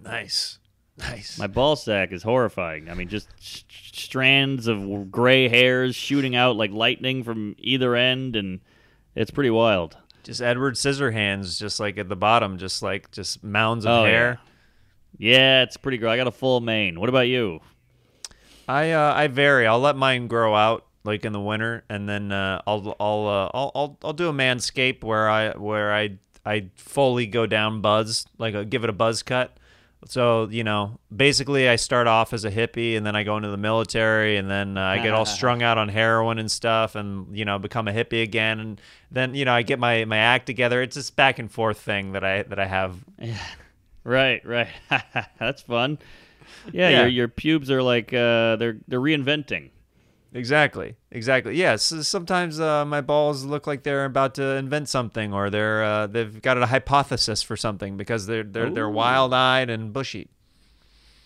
[0.00, 0.58] Nice,
[0.96, 1.38] nice.
[1.38, 2.88] My ball sack is horrifying.
[2.88, 8.36] I mean, just s- strands of gray hairs shooting out like lightning from either end,
[8.36, 8.60] and
[9.16, 9.96] it's pretty wild.
[10.22, 14.38] Just Edward Scissorhands, just like at the bottom, just like just mounds of Oh, hair.
[15.18, 16.12] Yeah, it's pretty great.
[16.12, 17.00] I got a full mane.
[17.00, 17.60] What about you?
[18.68, 19.66] I uh, I vary.
[19.66, 23.50] I'll let mine grow out like in the winter, and then uh, I'll I'll, uh,
[23.54, 28.24] I'll I'll I'll do a manscape where I where I I fully go down buzz,
[28.38, 29.56] like uh give it a buzz cut.
[30.06, 33.50] So you know, basically, I start off as a hippie, and then I go into
[33.50, 37.36] the military, and then uh, I get all strung out on heroin and stuff, and
[37.36, 38.80] you know, become a hippie again, and
[39.10, 40.82] then you know, I get my my act together.
[40.82, 43.04] It's this back and forth thing that I that I have.
[44.04, 44.68] Right, right.
[45.38, 45.98] That's fun.
[46.72, 47.00] Yeah, Yeah.
[47.00, 49.70] your your pubes are like uh, they're they're reinventing.
[50.34, 50.96] Exactly.
[51.10, 51.56] Exactly.
[51.56, 51.82] Yes.
[52.06, 56.40] sometimes uh, my balls look like they're about to invent something, or they're uh, they've
[56.42, 60.28] got a hypothesis for something because they're they're they're wild eyed and bushy.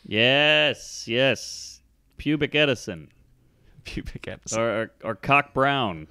[0.05, 1.81] Yes, yes.
[2.19, 3.09] Pubic Edison
[3.85, 4.61] Pubic Edison.
[4.61, 6.07] or, or or Cock Brown.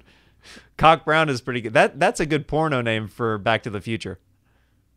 [0.76, 1.72] Cock Brown is pretty good.
[1.72, 4.18] That that's a good porno name for Back to the Future,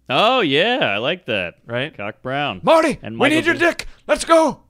[0.10, 1.56] Oh yeah, I like that.
[1.66, 1.96] right?
[1.96, 2.60] Cock Brown.
[2.64, 3.88] Marty, And we need your dick.
[4.08, 4.62] Let's go.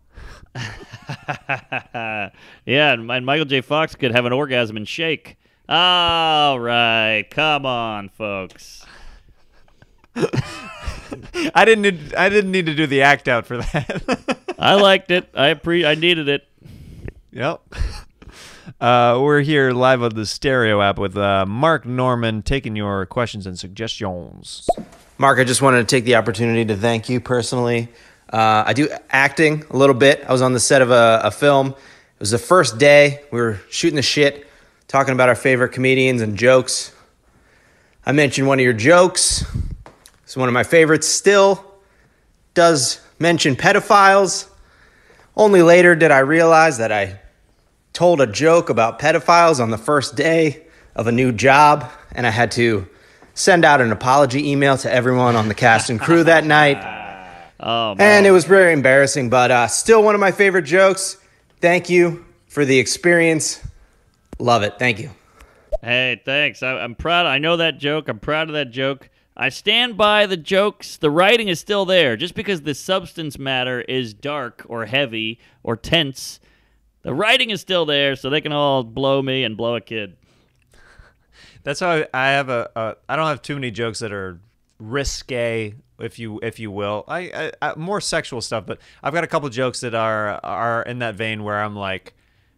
[2.66, 3.62] yeah, and, and Michael J.
[3.62, 5.38] Fox could have an orgasm and shake.
[5.68, 8.86] All right, come on, folks.
[10.16, 11.82] I didn't.
[11.82, 14.38] Need, I didn't need to do the act out for that.
[14.60, 15.30] I liked it.
[15.34, 16.48] I pre- I needed it.
[17.32, 17.62] Yep.
[18.80, 23.46] Uh, we're here live on the Stereo app with uh, Mark Normand taking your questions
[23.46, 24.68] and suggestions.
[25.18, 27.90] Mark, I just wanted to take the opportunity to thank you personally.
[28.32, 30.24] Uh, I do acting a little bit.
[30.28, 31.70] I was on the set of a, a film.
[31.70, 33.22] It was the first day.
[33.32, 34.48] We were shooting the shit,
[34.88, 36.94] talking about our favorite comedians and jokes.
[38.06, 39.46] I mentioned one of your jokes.
[40.24, 41.64] It's one of my favorites still.
[42.54, 44.50] Does mention pedophiles.
[45.36, 47.20] Only later did I realize that I
[47.94, 50.66] told a joke about pedophiles on the first day
[50.96, 52.88] of a new job, and I had to
[53.34, 57.02] send out an apology email to everyone on the cast and crew that night.
[57.60, 61.18] Oh, And it was very embarrassing, but uh, still one of my favorite jokes.
[61.62, 63.62] Thank you for the experience.
[64.40, 64.78] Love it.
[64.78, 65.12] Thank you.
[65.82, 66.64] Hey, thanks.
[66.64, 67.26] I, I'm proud.
[67.26, 68.10] I know that joke.
[68.10, 69.10] I'm proud of that joke.
[69.38, 70.98] I stand by the jokes.
[70.98, 72.16] The writing is still there.
[72.16, 76.40] Just because the substance matter is dark or heavy or tense,
[77.02, 80.16] the writing is still there, so they can all blow me and blow a kid.
[81.64, 82.96] That's how I, I have a, a.
[83.10, 84.40] I don't have too many jokes that are
[84.80, 87.04] risque, if you if you will.
[87.08, 90.84] I, I, I more sexual stuff, but I've got a couple jokes that are are
[90.84, 92.14] in that vein where I'm like,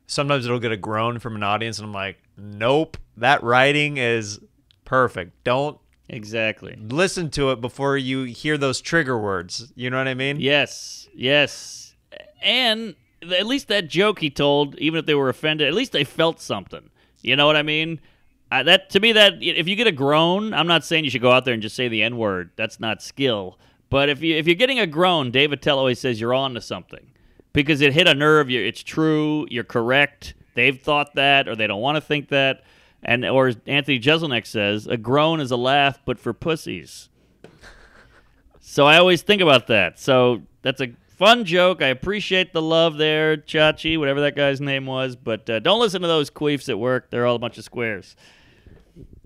[0.07, 4.39] sometimes it'll get a groan from an audience, and I'm like, nope, that writing is
[4.85, 5.43] perfect.
[5.43, 5.77] Don't
[6.09, 6.77] Exactly.
[6.79, 9.71] listen to it before you hear those trigger words.
[9.75, 10.39] You know what I mean?
[10.39, 11.95] Yes, yes.
[12.41, 16.05] And at least that joke he told, even if they were offended, at least they
[16.05, 16.89] felt something.
[17.21, 17.99] You know what I mean?
[18.51, 21.21] Uh, that to me, that if you get a groan, I'm not saying you should
[21.21, 22.51] go out there and just say the N word.
[22.55, 23.59] That's not skill.
[23.89, 26.61] But if you if you're getting a groan, Dave Attell always says you're on to
[26.61, 27.11] something
[27.53, 28.49] because it hit a nerve.
[28.49, 29.47] You, it's true.
[29.49, 30.33] You're correct.
[30.53, 32.63] They've thought that, or they don't want to think that.
[33.03, 37.09] And or Anthony Jeselnik says, a groan is a laugh, but for pussies.
[38.59, 39.99] So I always think about that.
[39.99, 40.87] So that's a
[41.17, 41.81] fun joke.
[41.81, 45.15] I appreciate the love there, Chachi, whatever that guy's name was.
[45.15, 47.09] But uh, don't listen to those queefs at work.
[47.09, 48.15] They're all a bunch of squares.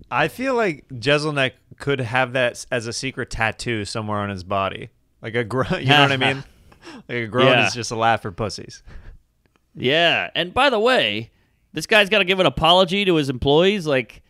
[0.09, 4.89] I feel like Jeselnik could have that as a secret tattoo somewhere on his body,
[5.21, 5.67] like a groan.
[5.81, 6.43] You know what I mean?
[7.07, 7.67] Like a groan Yeah.
[7.67, 8.81] is just a laugh for pussies.
[9.75, 10.31] Yeah.
[10.33, 11.29] And by the way,
[11.73, 13.85] this guy's got to give an apology to his employees.
[13.85, 14.23] Like,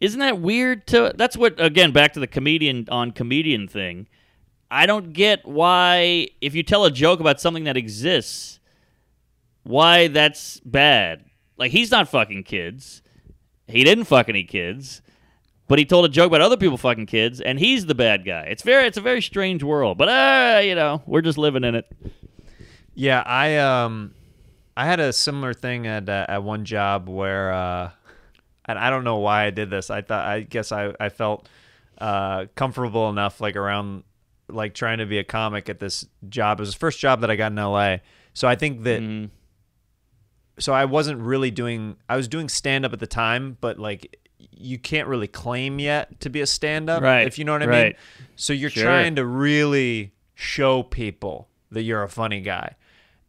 [0.00, 0.86] isn't that weird?
[0.88, 4.08] To that's what again back to the comedian on comedian thing.
[4.72, 8.58] I don't get why if you tell a joke about something that exists,
[9.64, 11.26] why that's bad.
[11.58, 13.02] Like he's not fucking kids.
[13.68, 15.02] He didn't fuck any kids.
[15.68, 18.42] But he told a joke about other people fucking kids, and he's the bad guy.
[18.42, 19.96] It's very, it's a very strange world.
[19.96, 21.86] But uh, you know, we're just living in it.
[22.94, 24.14] Yeah, I um,
[24.76, 27.90] I had a similar thing at uh, at one job where, uh,
[28.66, 29.90] and I don't know why I did this.
[29.90, 31.48] I thought I guess I I felt
[31.98, 34.02] uh comfortable enough like around
[34.52, 36.58] like trying to be a comic at this job.
[36.60, 37.96] It was the first job that I got in LA.
[38.34, 39.30] So I think that Mm.
[40.58, 44.16] so I wasn't really doing I was doing stand up at the time, but like
[44.50, 47.62] you can't really claim yet to be a stand up Right, if you know what
[47.62, 47.94] I mean.
[48.36, 48.82] So you're Sure.
[48.84, 52.74] trying to really show people that you're a funny guy.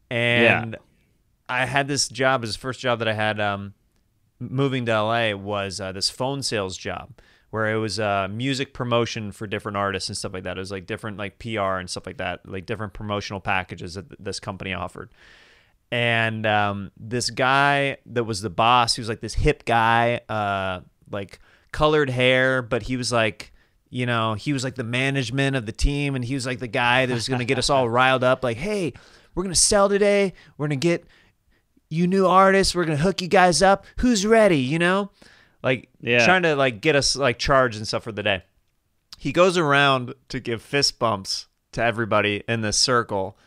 [0.09, 0.75] And
[1.49, 3.73] I had this job, as the first job that I had um,
[4.39, 7.11] moving to LA was uh, this phone sales job
[7.53, 10.57] where it was uh, music promotion for different artists and stuff like that.
[10.57, 14.09] It was like different like PR and stuff like that, like different promotional packages that
[14.09, 15.11] th- this company offered.
[15.91, 20.79] And um, this guy that was the boss, he was like this hip guy, uh,
[21.11, 21.37] like
[21.71, 23.53] colored hair, but he was like,
[23.91, 26.67] you know, he was like the management of the team, and he was like the
[26.67, 28.43] guy that was to get us all riled up.
[28.43, 28.93] Like, hey,
[29.35, 30.33] we're to sell today.
[30.57, 31.05] We're to get
[31.87, 32.73] you new artists.
[32.73, 33.85] We're to hook you guys up.
[33.99, 34.57] Who's ready?
[34.57, 35.11] You know,
[35.63, 36.25] like Yeah.
[36.25, 38.43] trying to like get us like charged and stuff for the day.
[39.17, 43.37] He goes around to give fist bumps to everybody in this circle,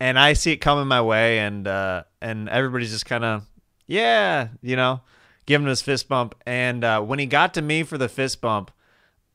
[0.00, 3.44] and I see it coming my way, and uh, and everybody's just kind of
[3.86, 5.02] yeah, you know,
[5.44, 6.34] giving him his fist bump.
[6.46, 8.70] And uh, when he got to me for the fist bump,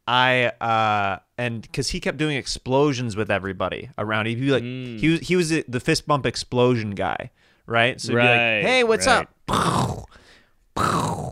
[0.08, 5.10] I uh and because he kept doing explosions with everybody around, he'd be like he
[5.10, 7.30] was he was the- fist bump explosion guy,
[7.68, 8.02] right?
[8.02, 9.28] So he'd be like, hey, what's right.
[9.48, 10.10] up?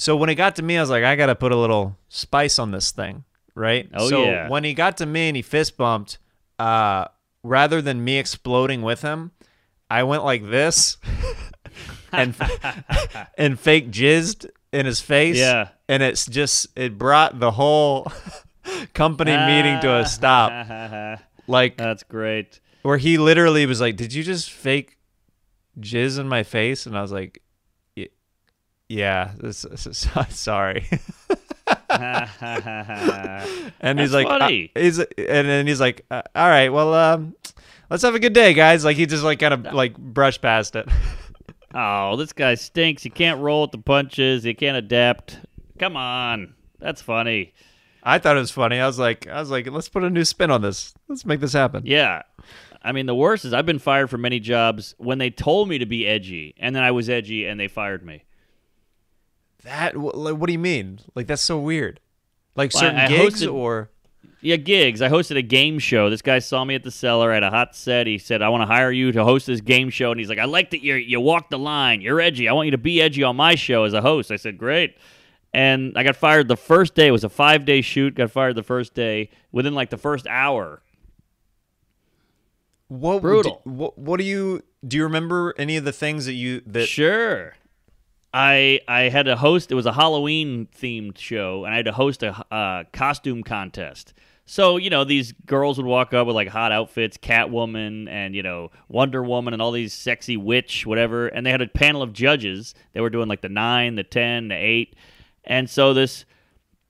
[0.00, 2.58] So when it got to me, I was like, I gotta put a little spice
[2.60, 3.24] on this thing,
[3.56, 3.88] right?
[3.92, 4.48] Oh, so yeah.
[4.48, 6.18] when he got to me and he fist bumped,
[6.58, 7.06] uh,
[7.42, 9.32] rather than me exploding with him,
[9.90, 10.98] I went like this
[12.12, 12.32] and
[13.38, 15.36] and fake jizzed in his face.
[15.36, 15.70] Yeah.
[15.88, 18.06] and it's just it brought the whole
[18.94, 21.18] company meeting to a stop.
[21.48, 22.60] Like That's great.
[22.82, 24.98] where he literally was like, "Did you just fake
[25.80, 27.47] jizz in my face, and I was like, "Y-
[28.88, 30.88] "Yeah, this, this is, sorry."
[31.90, 32.28] and
[33.98, 34.70] he's like, uh, funny.
[34.74, 37.34] he's and then he's like, uh, "All right, well, um,
[37.90, 40.76] let's have a good day, guys." Like he just like kind of like brushed past
[40.76, 40.88] it.
[41.74, 43.02] oh, this guy stinks.
[43.02, 44.44] He can't roll with the punches.
[44.44, 45.40] He can't adapt.
[45.78, 47.54] Come on, that's funny.
[48.02, 48.80] I thought it was funny.
[48.80, 50.94] I was like, I was like, let's put a new spin on this.
[51.08, 51.82] Let's make this happen.
[51.84, 52.22] Yeah.
[52.82, 55.78] I mean, the worst is I've been fired from many jobs when they told me
[55.78, 58.22] to be edgy, and then I was edgy, and they fired me.
[59.64, 61.00] That like, what do you mean?
[61.14, 62.00] Like that's so weird.
[62.56, 63.90] Like Well, certain I gigs hosted- or
[64.40, 65.02] Yeah, gigs.
[65.02, 66.10] I hosted a game show.
[66.10, 68.06] This guy saw me at the cellar at a hot set.
[68.06, 70.38] He said, "I want to hire you to host this game show." And he's like,
[70.38, 72.00] "I like that you you walk the line.
[72.00, 72.48] You're edgy.
[72.48, 74.96] I want you to be edgy on my show as a host." I said, "Great."
[75.52, 77.08] And I got fired the first day.
[77.08, 78.14] It was a five day shoot.
[78.14, 79.30] Got fired the first day.
[79.50, 80.82] Within like the first hour.
[82.88, 83.60] what Brutal.
[83.64, 86.86] do- what what do you do you remember any of the things that you that
[86.86, 87.54] Sure.
[88.38, 89.72] I I had to host.
[89.72, 94.14] It was a Halloween themed show, and I had to host a uh, costume contest.
[94.46, 98.44] So you know, these girls would walk up with like hot outfits, Catwoman and you
[98.44, 102.12] know Wonder Woman and all these sexy witch whatever, and they had a panel of
[102.12, 102.76] judges.
[102.92, 104.94] They were doing like the nine, the ten, the eight,
[105.42, 106.24] and so this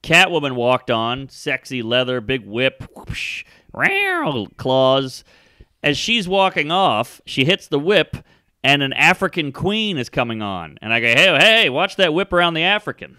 [0.03, 3.43] Catwoman walked on, sexy leather, big whip, whoosh,
[4.57, 5.23] claws.
[5.81, 8.17] As she's walking off, she hits the whip,
[8.63, 10.77] and an African queen is coming on.
[10.81, 13.17] And I go, hey, hey, watch that whip around the African.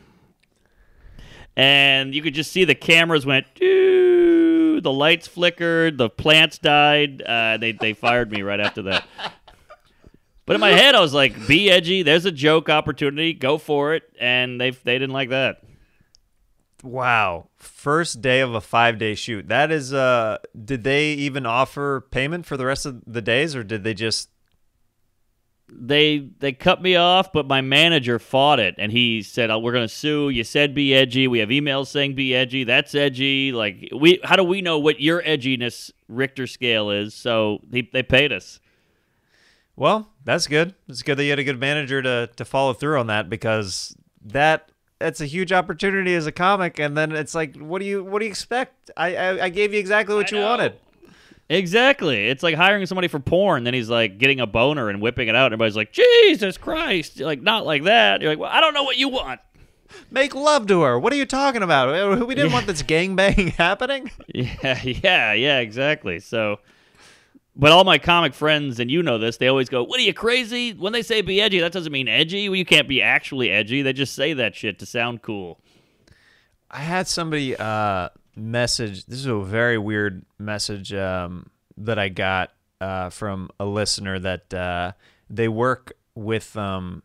[1.56, 7.22] And you could just see the cameras went, the lights flickered, the plants died.
[7.22, 9.04] Uh, they, they fired me right after that.
[10.46, 12.02] But in my head, I was like, be edgy.
[12.02, 13.32] There's a joke opportunity.
[13.34, 14.04] Go for it.
[14.18, 15.62] And they, they didn't like that.
[16.82, 22.06] wow first day of a five day shoot that is uh did they even offer
[22.10, 24.30] payment for the rest of the days or did they just
[25.72, 29.72] they they cut me off, but my manager fought it, and he said, oh, "We're
[29.72, 30.28] going to sue.
[30.28, 31.28] You said be edgy.
[31.28, 32.64] We have emails saying be edgy.
[32.64, 33.52] That's edgy.
[33.52, 38.02] Like we, how do we know what your edginess Richter scale is?" So he, they
[38.02, 38.60] paid us.
[39.76, 42.98] well that's good it's good that you had a good manager to to follow through
[42.98, 47.56] on that because that that's a huge opportunity as a comic and then it's like
[47.56, 50.36] what do you what do you expect i i, I gave you exactly what I
[50.36, 50.48] you know.
[50.50, 50.72] wanted
[51.50, 52.28] Exactly.
[52.28, 55.34] It's like hiring somebody for porn, then he's like getting a boner and whipping it
[55.34, 55.46] out.
[55.46, 58.20] And everybody's like, "Jesus Christ!" You're like, not like that.
[58.20, 59.40] You're like, "Well, I don't know what you want."
[60.08, 61.88] make love to her what are you talking about
[62.28, 66.20] we didn't want this gangbang happening Yeah, yeah, yeah, exactly.
[66.20, 66.60] So,
[67.56, 70.14] but all my comic friends, and you know this, they always go, "What are you
[70.14, 72.48] crazy?" When they say be edgy, that doesn't mean edgy.
[72.48, 73.82] Well, you can't be actually edgy.
[73.82, 75.58] They just say that shit to sound cool.
[76.70, 79.06] I had somebody uh, message.
[79.06, 84.52] This is a very weird message um, that I got uh, from a listener that
[84.52, 84.92] uh,
[85.28, 86.56] they work with.
[86.56, 87.02] Um,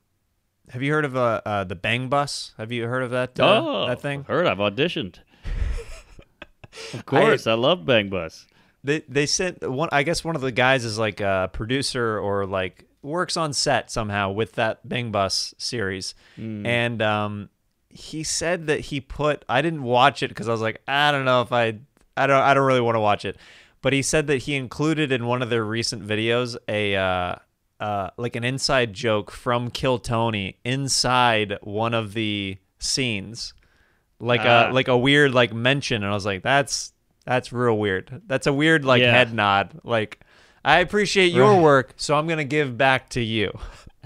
[0.70, 2.54] have you heard of uh, uh, the Bang Bus?
[2.58, 3.40] Have you heard of that?
[3.40, 4.24] Uh, oh, that thing.
[4.24, 5.18] Heard I've auditioned.
[6.94, 8.48] of course, I, love Bang Bus.
[8.84, 9.90] They they sent one.
[9.92, 13.92] I guess one of the guys is like a producer or like works on set
[13.92, 17.50] somehow with that Bang Bus series, and um,
[17.96, 19.44] he said that he put.
[19.50, 21.80] I didn't watch it because I was like, I don't know if I,
[22.16, 23.38] I don't, I don't really want to watch it.
[23.82, 26.96] But he said that he included in one of their recent videos a.
[26.96, 27.36] Uh,
[27.78, 33.54] uh, like an inside joke from Kill Tony inside one of the scenes,
[34.18, 34.70] like Ah.
[34.70, 36.94] a like a weird like mention, and I was like, that's
[37.26, 38.22] that's real weird.
[38.28, 39.12] That's a weird like Yeah.
[39.12, 39.82] head nod.
[39.84, 40.22] Like,
[40.64, 43.52] I appreciate your work, so I'm gonna give back to you.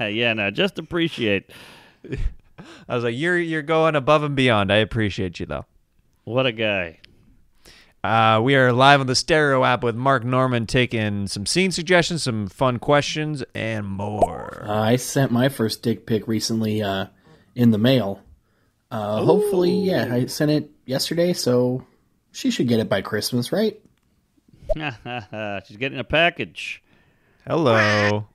[0.00, 1.50] yeah, no, just appreciate.
[2.88, 4.72] I was like, you're you're going above and beyond.
[4.72, 5.66] I appreciate you though.
[6.24, 7.00] What a guy.
[8.04, 12.22] Uh, we are live on the Stereo app with Mark Normand taking some scene suggestions,
[12.22, 14.62] some fun questions, and more.
[14.64, 17.06] Uh, I sent my first dick pic recently uh,
[17.56, 18.22] in the mail.
[18.92, 21.84] Uh, hopefully, yeah, I sent it yesterday, so
[22.30, 23.80] she should get it by Christmas, right?
[25.66, 26.84] She's getting a package.
[27.46, 28.28] Hello.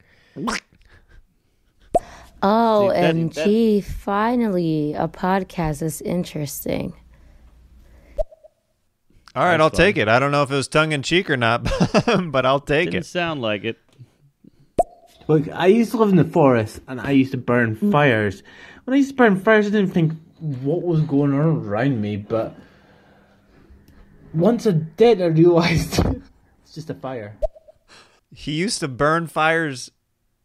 [2.44, 6.94] Oh, See, that- MG, finally, a podcast that's interesting.
[9.34, 9.78] All right, That's I'll fun.
[9.78, 10.10] take it.
[10.10, 11.64] I don't know if it was tongue in cheek or not,
[12.26, 13.06] but I'll take Didn't it.
[13.06, 13.78] sound like it.
[15.30, 17.92] Look, I used to live in the forest and I used to burn mm.
[17.94, 18.44] fires.
[18.84, 22.18] When I used to burn fires, I didn't think what was going on around me,
[22.18, 22.56] but
[24.34, 26.00] once I did, I realized
[26.64, 27.38] it's just a fire.
[28.34, 29.92] He used to burn fires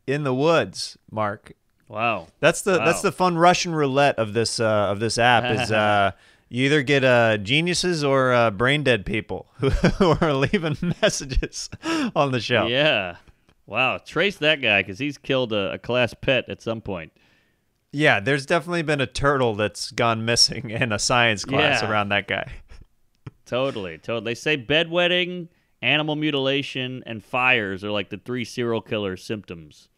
[0.06, 1.54] in the woods, Mark.
[1.88, 2.28] Wow.
[2.40, 6.12] That's the that's the fun Russian roulette of this uh, of this app is uh,
[6.48, 11.70] you either get uh, geniuses or uh, brain dead people who, who are leaving messages
[12.14, 12.66] on the show.
[12.66, 13.16] Yeah.
[13.66, 17.12] Wow, trace that guy because he's killed a, a class pet at some point.
[17.92, 21.90] Yeah, there's definitely been a turtle that's gone missing in a science class Yeah.
[21.90, 22.52] around that guy.
[23.44, 24.24] Totally, totally.
[24.24, 25.48] They say bedwetting,
[25.82, 29.88] animal mutilation, and fires are like the three serial killer symptoms.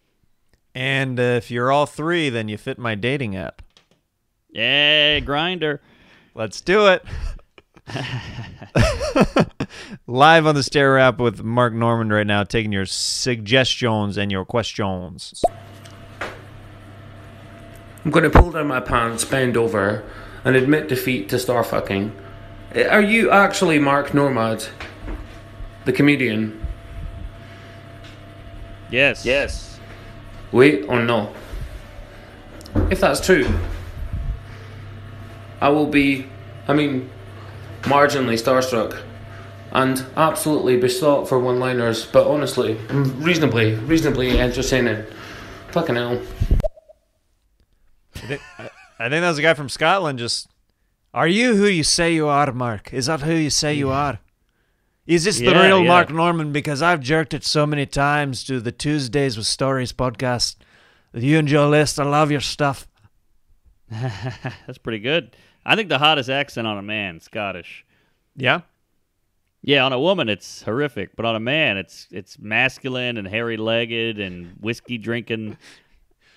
[0.78, 3.62] And uh, if you're all three, then you fit my dating app.
[4.50, 5.80] Yay, Grindr.
[6.36, 7.04] Let's do it.
[10.06, 14.44] Live on the Stereo app with Mark Normand right now, taking your suggestions and your
[14.44, 15.42] questions.
[18.04, 20.08] I'm going to pull down my pants, bend over,
[20.44, 22.14] and admit defeat to star fucking.
[22.88, 24.68] Are you actually Mark Normand,
[25.86, 26.64] the comedian?
[28.92, 29.26] Yes.
[29.26, 29.67] Yes.
[30.52, 31.32] Wait or no?
[32.90, 33.46] If that's true,
[35.60, 36.26] I will be,
[36.66, 37.10] I mean,
[37.82, 39.02] marginally starstruck
[39.72, 45.04] and absolutely besought for one liners, but honestly, reasonably, reasonably entertaining.
[45.72, 46.22] Fucking hell.
[48.16, 48.70] I think, I-
[49.00, 50.18] I think that was a guy from Scotland.
[50.18, 50.48] Just,
[51.14, 52.92] are you who you say you are, Mark?
[52.92, 54.18] Is that who you say you are?
[55.08, 55.88] Is this the real yeah.
[55.88, 56.52] Mark Normand?
[56.52, 60.56] Because I've jerked it so many times to the Tuesdays with Stories podcast.
[61.14, 62.86] You and Joe List, I love your stuff.
[63.90, 65.34] That's pretty good.
[65.64, 67.86] I think the hottest accent on a man, Scottish.
[68.36, 68.60] Yeah.
[69.62, 73.56] Yeah, on a woman it's horrific, but on a man it's it's masculine and hairy
[73.56, 75.56] legged and whiskey drinking.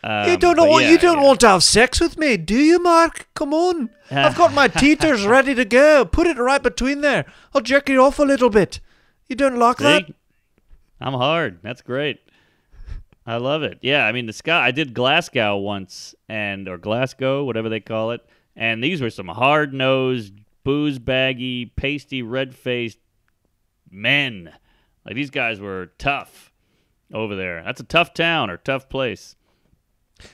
[0.03, 1.25] Um, you don't know what yeah, you don't yeah.
[1.25, 3.27] want to have sex with me, do you, Mark?
[3.35, 3.89] Come on.
[4.11, 6.05] I've got my teeters ready to go.
[6.05, 7.25] Put it right between there.
[7.53, 8.79] I'll jerk you off a little bit.
[9.27, 10.05] You don't like that?
[10.99, 11.59] I'm hard.
[11.61, 12.19] That's great.
[13.25, 13.79] I love it.
[13.81, 14.65] Yeah, I mean the sky.
[14.65, 18.21] I did Glasgow once, and or Glasgow, whatever they call it,
[18.55, 20.33] and these were some hard nosed,
[20.63, 22.97] booze baggy, pasty, red faced
[23.89, 24.51] men.
[25.05, 26.51] Like these guys were tough
[27.13, 27.63] over there.
[27.63, 29.35] That's a tough town or tough place.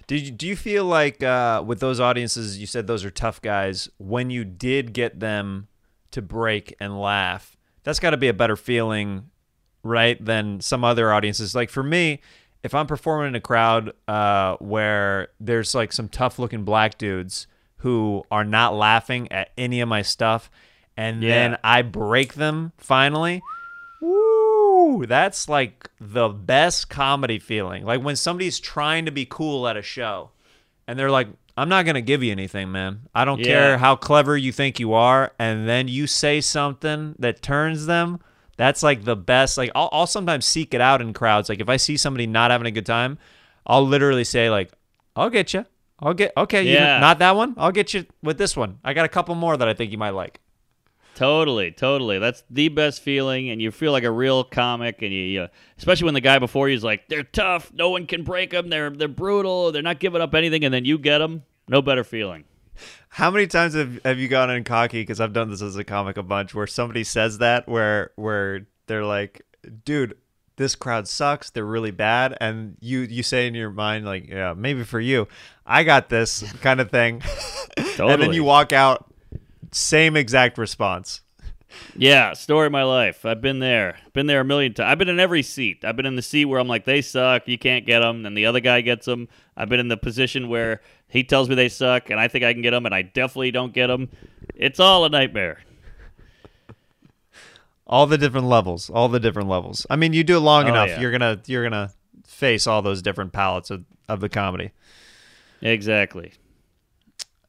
[0.08, 3.42] Did you, do you feel like uh, with those audiences, you said those are tough
[3.42, 3.90] guys.
[3.98, 5.68] When you did get them
[6.12, 9.30] to break and laugh, that's got to be a better feeling,
[9.84, 10.24] right?
[10.24, 11.56] Than some other audiences.
[11.56, 12.22] Like for me,
[12.64, 17.48] if I'm performing in a crowd uh, where there's like some tough looking black dudes
[17.78, 20.50] who are not laughing at any of my stuff,
[20.98, 23.42] and then I break them finally.
[24.02, 24.37] Woo!
[25.08, 27.84] That's like the best comedy feeling.
[27.86, 30.32] Like when somebody's trying to be cool at a show
[30.88, 33.02] and they're like, I'm not going to give you anything, man.
[33.16, 33.46] I don't Yeah.
[33.46, 35.32] care how clever you think you are.
[35.40, 38.20] And then you say something that turns them.
[38.58, 39.58] That's like the best.
[39.58, 41.50] Like I'll, I'll sometimes seek it out in crowds.
[41.50, 43.18] Like if I see somebody not having a good time,
[43.66, 44.72] I'll literally say like,
[45.16, 45.66] I'll get you.
[46.00, 47.00] I'll get, okay, you Yeah.
[47.00, 47.56] not that one.
[47.58, 48.78] I'll get you with this one.
[48.84, 50.40] I got a couple more that I think you might like.
[51.18, 52.20] Totally, totally.
[52.20, 55.02] That's the best feeling, and you feel like a real comic.
[55.02, 57.74] And you, especially when the guy before you is like, "They're tough.
[57.74, 58.70] No one can break them.
[58.70, 59.72] They're they're brutal.
[59.72, 61.42] They're not giving up anything." And then you get them.
[61.68, 62.44] No better feeling.
[63.10, 65.02] How many times have, have you gone in cocky?
[65.02, 68.68] Because I've done this as a comic a bunch, where somebody says that, where where
[68.86, 69.42] they're like,
[69.86, 70.16] "Dude,
[70.58, 71.50] this crowd sucks.
[71.50, 75.28] They're really bad," and you you say in your mind like, "Yeah, maybe for you,
[75.66, 77.24] I got this kind of thing,"
[77.76, 78.14] totally.
[78.14, 79.07] and then you walk out,
[79.72, 81.22] same exact response.
[81.98, 83.26] Yeah, story of my life.
[83.26, 83.98] I've been there.
[84.14, 84.90] Been there a million times.
[84.90, 85.84] I've been in every seat.
[85.84, 87.48] I've been in the seat where I'm like, they suck.
[87.48, 88.26] You can't get them.
[88.26, 89.28] And the other guy gets them.
[89.58, 92.54] I've been in the position where he tells me they suck, and I think I
[92.54, 94.10] can get them, and I definitely don't get them.
[94.56, 95.60] It's all a nightmare.
[97.86, 99.86] All the different levels, all the different levels.
[99.90, 101.00] I mean, you do it long Oh, enough, yeah.
[101.02, 101.92] you're gonna you're gonna
[102.26, 104.72] face all those different palettes of, of the comedy.
[105.62, 106.34] Exactly.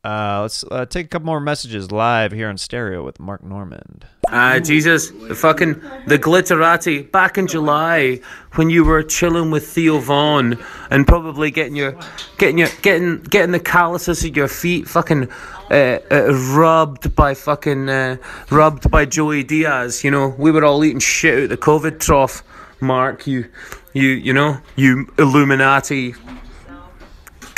[0.08, 4.06] Uh, let's uh, take a couple more messages live here on stereo with Mark Normand.
[4.28, 5.74] Ah, Jesus, the fucking
[6.06, 8.18] the glitterati back in July
[8.54, 10.58] when you were chilling with Theo Von
[10.90, 11.94] and probably getting your
[12.38, 15.28] getting your getting getting the calluses of your feet fucking
[15.70, 18.16] uh, uh, rubbed by fucking uh,
[18.50, 20.04] rubbed by Joey Diaz.
[20.04, 22.42] You know, we were all eating shit out the COVID trough.
[22.80, 23.44] Mark, you
[23.92, 26.14] you you know you Illuminati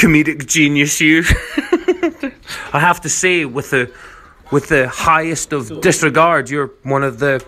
[0.01, 1.23] comedic genius, you.
[2.73, 3.93] I have to say, with the
[4.51, 7.45] with the highest of disregard, you're one of the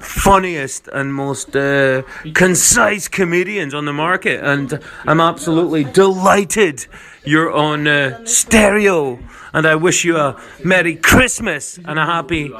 [0.00, 2.02] funniest and most uh,
[2.34, 6.86] concise comedians on the market, and I'm absolutely delighted
[7.24, 9.18] you're on uh, stereo.
[9.54, 12.50] And I wish you a Merry Christmas and a Happy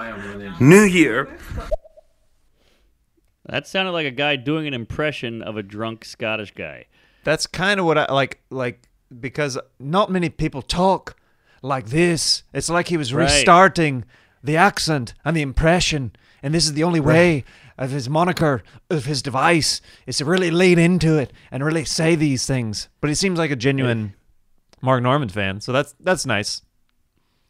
[0.61, 1.39] New Year.
[3.47, 6.87] That sounded like a guy doing an impression of a drunk Scottish guy.
[7.25, 8.43] That's kind of what I like.
[8.51, 8.89] Like
[9.21, 11.17] because not many people talk
[11.63, 12.43] like this.
[12.53, 13.25] It's like he was Right.
[13.25, 14.05] restarting
[14.43, 17.45] the accent and the impression, and this is the only way
[17.79, 22.15] of his moniker of his device is to really lean into it and really say
[22.15, 22.89] these things.
[23.01, 24.15] But he seems like a genuine
[24.81, 26.63] Mark Normand fan, so that's that's nice.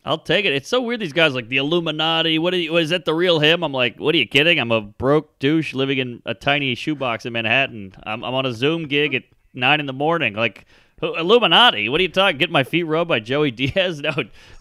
[0.04, 0.52] I'll take it.
[0.52, 0.98] It's so weird.
[1.00, 2.36] These guys like the Illuminati.
[2.38, 3.62] What, are you, is that the real him?
[3.62, 4.58] I'm like, what are you kidding?
[4.58, 7.94] I'm a broke douche living in a tiny shoebox in Manhattan.
[8.02, 9.22] I'm, I'm on a Zoom gig at
[9.54, 10.34] nine in the morning.
[10.34, 10.64] Like who-
[11.02, 11.88] Illuminati.
[11.88, 12.38] What are you talking?
[12.38, 14.00] Get my feet rubbed by Joey Diaz?
[14.02, 14.12] No,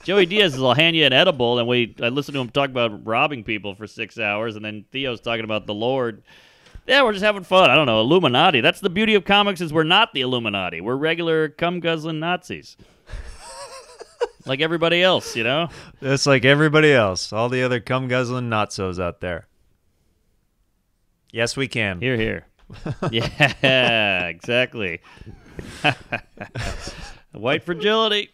[0.04, 3.06] Joey Diaz will hand you an edible, and we I listen to him talk about
[3.06, 6.24] robbing people for six hours, and then Theo's talking about the Lord.
[6.88, 7.70] Yeah, we're just having fun.
[7.70, 8.02] I don't know.
[8.02, 8.62] Illuminati.
[8.62, 10.82] That's the beauty of comics is we're not the Illuminati.
[10.82, 12.76] We're regular cum guzzling Nazis.
[14.46, 15.70] like everybody else, you know?
[16.02, 19.48] It's like everybody else, all the other cum guzzling notsos out there.
[21.32, 22.02] Yes, we can.
[22.02, 22.48] Here, here.
[23.12, 25.02] yeah, exactly.
[27.32, 28.32] White fragility.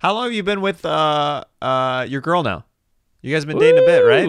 [0.00, 2.64] How long have you been with uh uh your girl now?
[3.22, 4.28] You guys been dating a bit, right?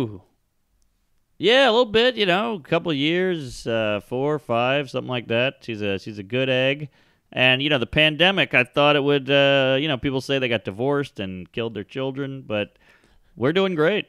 [1.37, 2.15] Yeah, a little bit.
[2.17, 5.55] You know, a couple of years, uh, four, five, something like that.
[5.61, 6.89] She's a she's a good egg.
[7.31, 8.53] And you know, the pandemic.
[8.53, 9.29] I thought it would.
[9.29, 12.77] Uh, you know, people say they got divorced and killed their children, but
[13.35, 14.07] we're doing great.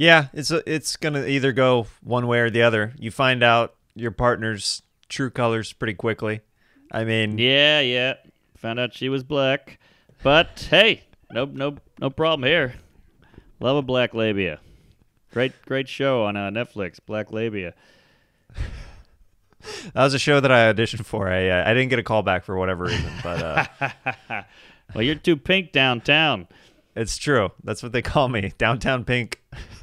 [0.00, 2.94] Yeah, it's it's gonna either go one way or the other.
[2.98, 4.80] You find out your partner's
[5.10, 6.40] true colors pretty quickly.
[6.90, 8.14] I mean, Yeah, yeah.
[8.60, 9.78] Found out she was black,
[10.22, 12.76] but hey, no, no, no problem here.
[13.60, 14.60] Love a black labia.
[15.34, 16.98] Great, great show on uh, Netflix.
[17.04, 17.74] Black labia.
[19.92, 21.28] that was a show that I auditioned for.
[21.28, 23.66] I uh, I didn't get a call back for whatever reason, but uh,
[24.94, 26.48] well, you're too pink downtown.
[26.96, 27.50] it's true.
[27.62, 29.42] That's what they call me, downtown pink.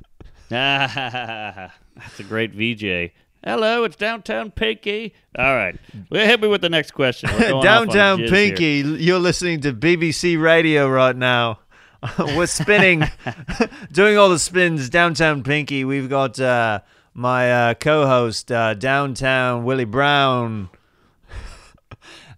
[0.50, 3.12] That's a great VJ.
[3.44, 5.14] Hello, it's downtown Pinky.
[5.38, 5.78] All right,
[6.10, 7.30] well, hit me with the next question.
[7.34, 8.82] We're going off on downtown Pinky.
[8.84, 8.96] here.
[8.96, 11.60] You're listening to BBC Radio right now.
[12.20, 13.04] We're spinning,
[13.92, 14.90] doing all the spins.
[14.90, 15.84] Downtown Pinky.
[15.84, 16.80] We've got uh,
[17.14, 20.70] my uh, co-host, uh, Downtown Willie Brown.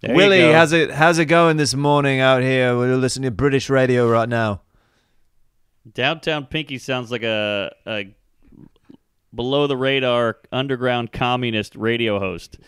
[0.00, 2.76] There you Willie, how's it how's it going this morning out here?
[2.76, 4.62] We're listening to British radio right now.
[5.92, 8.14] Downtown Pinky sounds like a, a
[9.34, 12.58] below the radar underground communist radio host.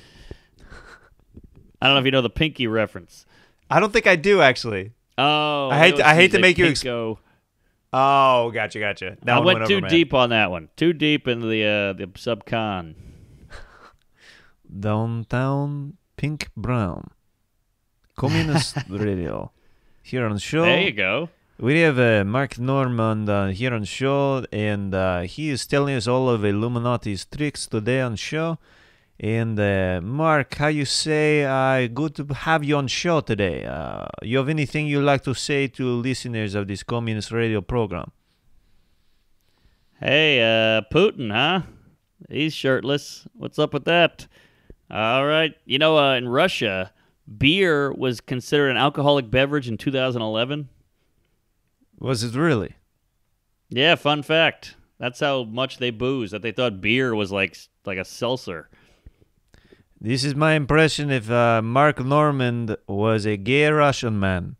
[1.81, 3.27] I don't know if you know the Pinky reference.
[3.69, 4.93] I don't think I do actually.
[5.19, 6.67] Oh, I hate to, I hate to make you.
[6.67, 7.19] Ex- Pinko.
[7.93, 9.19] oh, gotcha, gotcha.
[9.23, 9.91] That I one went, went too over, man.
[9.91, 10.69] deep on that one.
[10.77, 12.95] Too deep into the uh, the subcon.
[14.81, 17.11] Downtown Pink Brown.
[18.17, 19.53] Communist Radio.
[20.03, 20.63] Here on the show.
[20.63, 21.29] There you go.
[21.63, 26.09] We have uh, Mark Normand uh, here on show, and uh, he is telling us
[26.09, 28.59] all of Illuminati's tricks today on show.
[29.21, 31.45] And uh, Mark, how you say?
[31.45, 33.65] Uh, good to have you on show today.
[33.65, 38.11] Uh, you have anything you like to say to listeners of this communist radio program?
[40.01, 40.39] Hey,
[40.93, 41.63] Putin, huh?
[42.29, 43.29] He's shirtless.
[43.35, 44.27] What's up with that?
[44.91, 45.55] All right.
[45.65, 46.91] You know, in Russia,
[47.39, 50.69] beer was considered an alcoholic beverage in 2011.
[52.03, 52.75] Was it really?
[53.69, 54.75] Yeah, fun fact.
[54.99, 56.33] That's how much they booze.
[56.33, 58.69] That they thought beer was like like a seltzer.
[60.01, 64.57] This is my impression if uh, Mark Normand was a gay Russian man.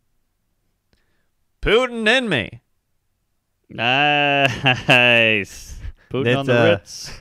[1.61, 2.61] Putin and me.
[3.69, 5.79] Nice.
[6.09, 7.11] Putin That, on the uh, Ritz.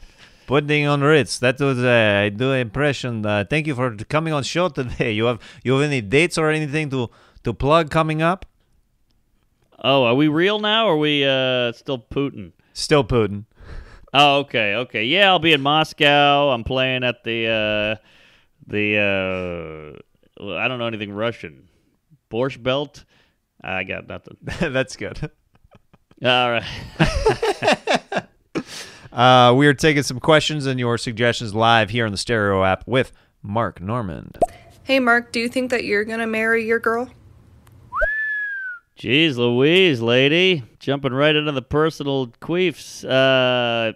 [0.46, 1.40] Putting on Ritz.
[1.40, 3.26] That was uh, I do impression.
[3.26, 5.10] Uh, thank you for coming on show today.
[5.18, 7.10] You have you have any dates or anything to
[7.42, 8.46] to plug coming up?
[9.82, 12.52] Oh, are we real now or are we uh, still Putin?
[12.72, 13.44] Still Putin.
[14.14, 15.04] Oh, okay, okay.
[15.04, 16.50] Yeah, I'll be in Moscow.
[16.50, 18.06] I'm playing at the uh
[18.66, 19.98] the
[20.38, 21.68] uh I don't know anything Russian.
[22.30, 23.04] Borscht Belt?
[23.62, 24.36] I got nothing.
[24.60, 25.30] That's good.
[26.24, 26.64] All right.
[29.12, 32.82] Uh, we are taking some questions and your suggestions live here on the Stereo app
[32.86, 33.12] with
[33.42, 34.38] Mark Normand.
[34.84, 37.10] Hey, Mark, do you think that you're going to marry your girl?
[38.98, 40.62] Jeez Louise, lady.
[40.78, 43.04] Jumping right into the personal queefs.
[43.04, 43.92] Uh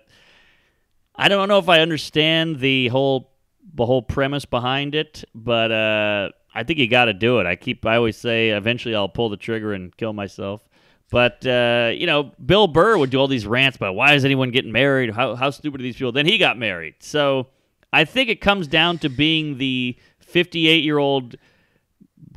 [1.18, 3.32] I don't know if I understand the whole
[3.74, 7.46] the whole premise behind it, but uh I think you got to do it.
[7.46, 10.66] I keep I always say eventually I'll pull the trigger and kill myself.
[11.10, 14.50] But uh, you know, Bill Burr would do all these rants about why is anyone
[14.50, 15.10] getting married?
[15.14, 16.12] How how stupid are these people?
[16.12, 16.94] Then he got married.
[17.00, 17.48] So
[17.92, 21.36] I think it comes down to being the 58 year old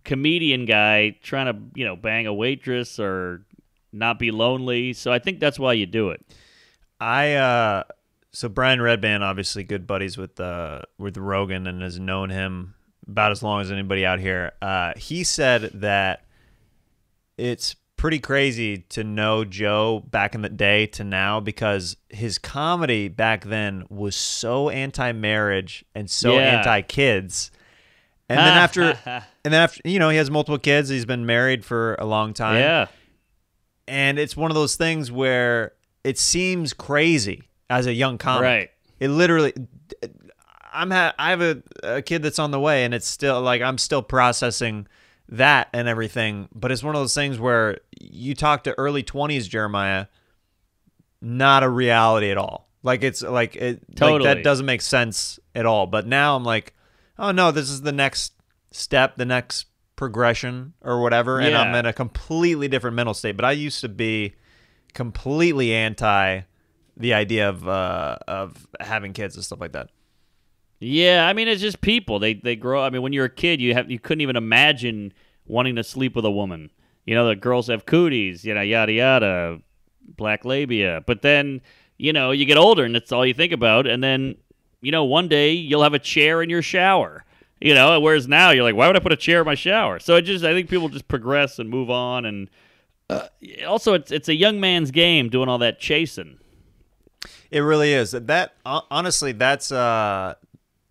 [0.03, 3.45] comedian guy trying to you know bang a waitress or
[3.91, 4.93] not be lonely.
[4.93, 6.25] So I think that's why you do it.
[6.99, 7.83] I uh
[8.31, 12.75] so Brian Redban obviously good buddies with uh with Rogan and has known him
[13.07, 14.51] about as long as anybody out here.
[14.61, 16.25] Uh he said that
[17.37, 23.07] it's pretty crazy to know Joe back in the day to now because his comedy
[23.09, 26.57] back then was so anti-marriage and so Yeah.
[26.59, 27.51] anti-kids.
[28.29, 31.65] And then after and then after you know, he has multiple kids, he's been married
[31.65, 32.57] for a long time.
[32.57, 32.87] Yeah.
[33.87, 35.73] And it's one of those things where
[36.03, 38.43] it seems crazy as a young comic.
[38.43, 38.69] Right.
[38.99, 39.53] It literally
[40.71, 43.61] I'm ha- I have a, a kid that's on the way and it's still like
[43.61, 44.87] I'm still processing
[45.29, 49.47] that and everything, but it's one of those things where you talk to early 20s
[49.49, 50.07] Jeremiah
[51.21, 52.69] not a reality at all.
[52.83, 54.33] Like it's like it like Totally.
[54.33, 55.85] that doesn't make sense at all.
[55.87, 56.73] But now I'm like,
[57.19, 58.33] oh no, this is the next
[58.71, 63.35] step, the next progression or whatever, and I'm in a completely different mental state.
[63.35, 64.33] But I used to be
[64.93, 66.41] completely anti
[66.97, 69.89] the idea of uh, of having kids and stuff like that.
[70.79, 72.19] Yeah, I mean it's just people.
[72.19, 72.81] They they grow.
[72.81, 75.13] I mean, when you're a kid, you have you couldn't even imagine
[75.45, 76.71] wanting to sleep with a woman.
[77.05, 78.45] You know, the girls have cooties.
[78.45, 79.59] You know, yada yada,
[80.15, 81.03] black labia.
[81.05, 81.61] But then
[81.97, 83.87] you know you get older, and that's all you think about.
[83.87, 84.35] And then
[84.81, 87.23] you know one day you'll have a chair in your shower.
[87.61, 89.99] You know, whereas now you're like, why would I put a chair in my shower?
[89.99, 92.49] So it just I think people just progress and move on, and
[93.09, 93.27] uh,
[93.67, 96.37] also it's it's a young man's game doing all that chasing.
[97.51, 98.11] It really is.
[98.11, 100.35] That honestly, that's uh,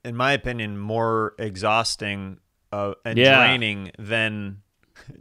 [0.04, 2.38] in my opinion, more exhausting
[2.72, 3.38] uh, and Yeah.
[3.38, 4.58] draining than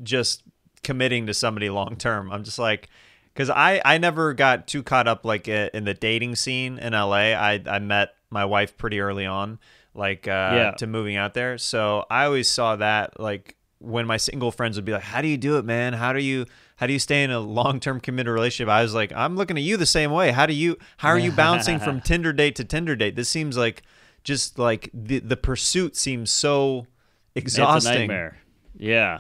[0.03, 0.43] just
[0.83, 2.29] committing to somebody long term.
[2.31, 2.89] I'm just like,
[3.33, 7.31] because I I never got too caught up like in the dating scene in LA.
[7.37, 9.59] I I met my wife pretty early on,
[9.93, 10.71] like uh, Yeah.
[10.77, 11.57] to moving out there.
[11.57, 15.27] So I always saw that like when my single friends would be like, "How do
[15.27, 15.93] you do it, man?
[15.93, 16.45] How do you
[16.77, 19.55] how do you stay in a long term committed relationship?" I was like, "I'm looking
[19.57, 20.31] at you the same way.
[20.31, 23.15] How do you how are you bouncing from Tinder date to Tinder date?
[23.15, 23.83] This seems like
[24.23, 26.87] just like the the pursuit seems so
[27.35, 28.37] exhausting." It's a nightmare.
[28.77, 29.19] Yeah,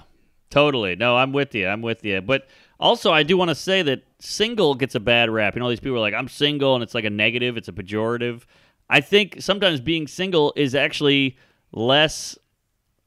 [0.49, 0.95] totally.
[0.95, 1.67] No, I'm with you.
[1.67, 2.21] I'm with you.
[2.21, 2.47] But
[2.79, 5.55] also, I do want to say that single gets a bad rap.
[5.55, 7.71] You know, these people are like, I'm single, and it's like a negative, it's a
[7.71, 8.43] pejorative.
[8.89, 11.37] I think sometimes being single is actually
[11.71, 12.37] less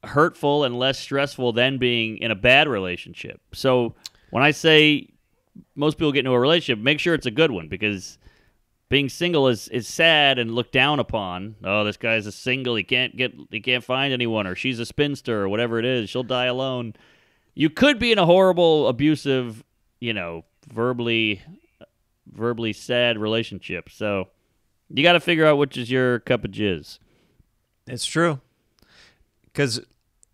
[0.04, 3.40] hurtful and less stressful than being in a bad relationship.
[3.52, 3.94] So
[4.30, 5.08] when I say
[5.74, 8.18] most people get into a relationship, make sure it's a good one because
[8.88, 11.56] being single is, is sad and looked down upon.
[11.64, 12.74] Oh, this guy's a single.
[12.74, 16.10] He can't get he can't find anyone, or she's a spinster, or whatever it is.
[16.10, 16.94] She'll die alone.
[17.54, 19.62] You could be in a horrible, abusive,
[20.00, 21.40] you know, verbally
[22.26, 23.90] verbally sad relationship.
[23.90, 24.28] So
[24.92, 26.98] you got to figure out which is your cup of jizz.
[27.86, 28.40] It's true.
[29.44, 29.80] Because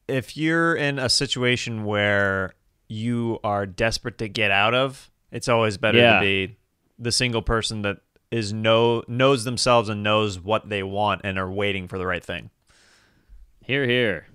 [0.09, 2.55] if you're in a situation where
[2.89, 6.21] you are desperate to get out of, it's always better Yeah.
[6.21, 6.57] to be
[6.99, 7.99] the single person that
[8.31, 12.25] is know knows themselves and knows what they want and are waiting for the right
[12.25, 12.51] thing.
[13.65, 14.27] Here, here.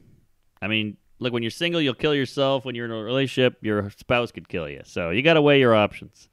[0.61, 2.65] I mean, look, when you're single, you'll kill yourself.
[2.65, 4.81] When you're in a relationship, your spouse could kill you.
[4.85, 6.27] So you got to weigh your options.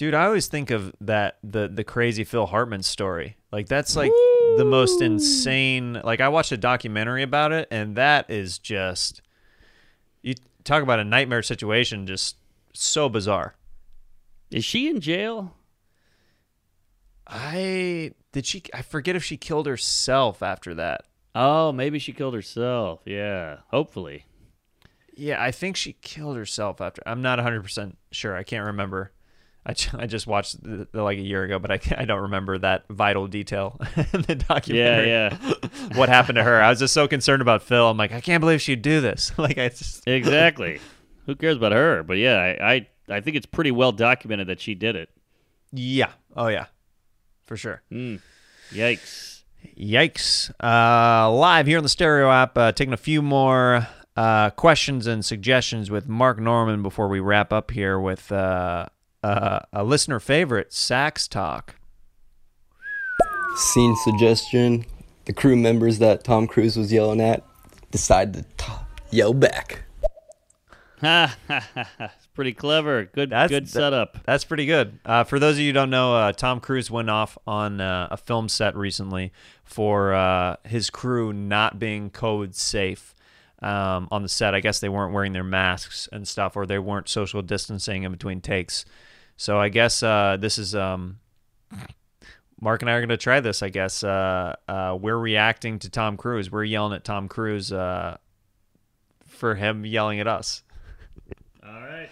[0.00, 3.36] Dude, I always think of that the the crazy Phil Hartman story.
[3.52, 4.10] Like that's like
[4.56, 6.00] the most insane.
[6.02, 9.20] Like I watched a documentary about it, and that is just
[10.22, 12.06] you talk about a nightmare situation.
[12.06, 12.36] Just
[12.72, 13.56] so bizarre.
[14.50, 15.54] Is she in jail?
[17.26, 18.62] I did she?
[18.72, 21.02] I forget if she killed herself after that.
[21.34, 23.00] Oh, maybe she killed herself.
[23.04, 24.24] Yeah, hopefully.
[25.14, 27.02] Yeah, I think she killed herself after.
[27.04, 28.34] I'm not 100 percent sure.
[28.34, 29.12] I can't remember.
[29.66, 32.58] I, I just watched the, the, like a year ago, but I I don't remember
[32.58, 33.78] that vital detail
[34.12, 35.08] in the documentary.
[35.08, 35.36] Yeah,
[35.94, 36.62] what happened to her?
[36.62, 37.88] I was just so concerned about Phil.
[37.88, 39.32] I'm like, I can't believe she'd do this.
[39.38, 40.80] like I just Exactly.
[41.26, 42.02] Who cares about her?
[42.02, 45.10] But yeah, I, I I think it's pretty well documented that she did it.
[45.72, 46.12] Yeah.
[46.34, 46.66] Oh yeah.
[47.44, 47.82] For sure.
[47.92, 48.20] Mm.
[48.72, 49.42] Yikes.
[49.76, 50.50] Yikes.
[50.62, 53.86] Uh, live here on the Stereo app, uh, taking a few more
[54.16, 58.32] uh, questions and suggestions with Mark Normand before we wrap up here with
[59.22, 61.76] uh, a listener favorite, Sax Talk.
[63.56, 64.84] Scene suggestion:
[65.24, 67.44] the crew members that Tom Cruise was yelling at
[67.90, 68.72] decide to t-
[69.10, 69.82] yell back.
[71.00, 71.36] Ha
[72.40, 73.04] pretty clever.
[73.04, 74.16] Good That's good setup.
[74.24, 74.98] That's pretty good.
[75.04, 78.08] Uh, for those of you who don't know, uh, Tom Cruise went off on uh,
[78.10, 79.30] a film set recently
[79.62, 83.14] for uh, his crew not being code safe
[83.60, 84.54] um, on the set.
[84.54, 88.12] I guess they weren't wearing their masks and stuff, or they weren't social distancing in
[88.12, 88.86] between takes.
[89.40, 91.18] So I guess uh, this is um,
[92.60, 93.62] Mark and I are going to try this.
[93.62, 96.52] I guess uh, uh, we're reacting to Tom Cruise.
[96.52, 98.18] We're yelling at Tom Cruise uh,
[99.24, 100.62] for him yelling at us.
[101.66, 102.10] All right.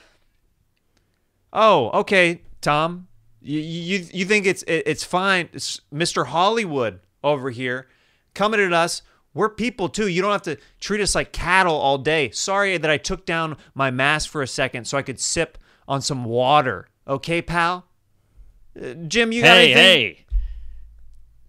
[1.53, 3.09] Oh, okay, Tom.
[3.43, 6.29] You you you think it's it's fine, it's Mr.
[6.29, 7.89] Hollywood over here
[8.33, 9.03] coming at us
[9.35, 10.09] We're people too.
[10.09, 12.31] You don't have to treat us like cattle all day.
[12.31, 16.01] Sorry that I took down my mask for a second so I could sip on
[16.01, 16.89] some water.
[17.09, 17.87] Okay, pal?
[18.79, 20.15] Uh, Jim, you got hey, anything?
[20.15, 20.25] hey.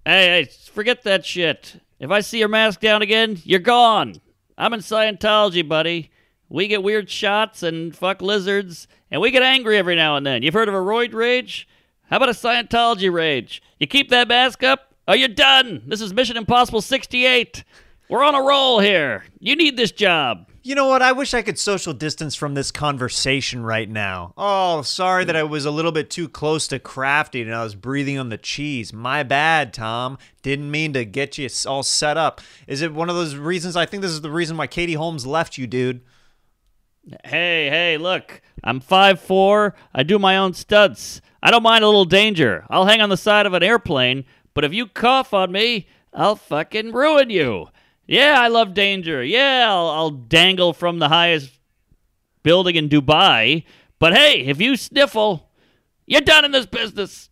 [0.06, 1.82] Hey, hey, forget that shit.
[2.00, 4.22] If I see your mask down again, you're gone.
[4.58, 6.12] I'm in Scientology, buddy.
[6.48, 10.42] We get weird shots and fuck lizards, and we get angry every now and then.
[10.44, 11.68] You've heard of a roid rage?
[12.10, 13.62] How about a Scientology rage?
[13.80, 15.84] You keep that mask up, or you're done.
[15.86, 17.64] This is Mission Impossible 68.
[18.10, 19.26] We're on a roll here.
[19.40, 20.49] You need this job.
[20.62, 21.02] You know what?
[21.02, 24.34] I wish I could social distance from this conversation right now.
[24.38, 27.76] Oh, sorry that I was a little bit too close to crafty and I was
[27.76, 28.92] breathing on the cheese.
[28.92, 30.18] My bad, Tom.
[30.42, 32.42] Didn't mean to get you all set up.
[32.68, 33.78] Is it one of those reasons?
[33.78, 36.02] I think this is the reason why Katie Holmes left you, dude.
[37.24, 38.42] Hey, hey, look.
[38.62, 39.74] I'm 5'4.
[39.94, 41.22] I do my own stunts.
[41.42, 42.66] I don't mind a little danger.
[42.70, 46.36] I'll hang on the side of an airplane, but if you cough on me, I'll
[46.36, 47.68] fucking ruin you.
[48.10, 49.24] Yeah, I love danger.
[49.24, 51.52] Yeah, I'll, I'll dangle from the highest
[52.42, 53.66] building in Dubai.
[54.00, 55.48] But hey, if you sniffle,
[56.08, 57.30] you're done in this business.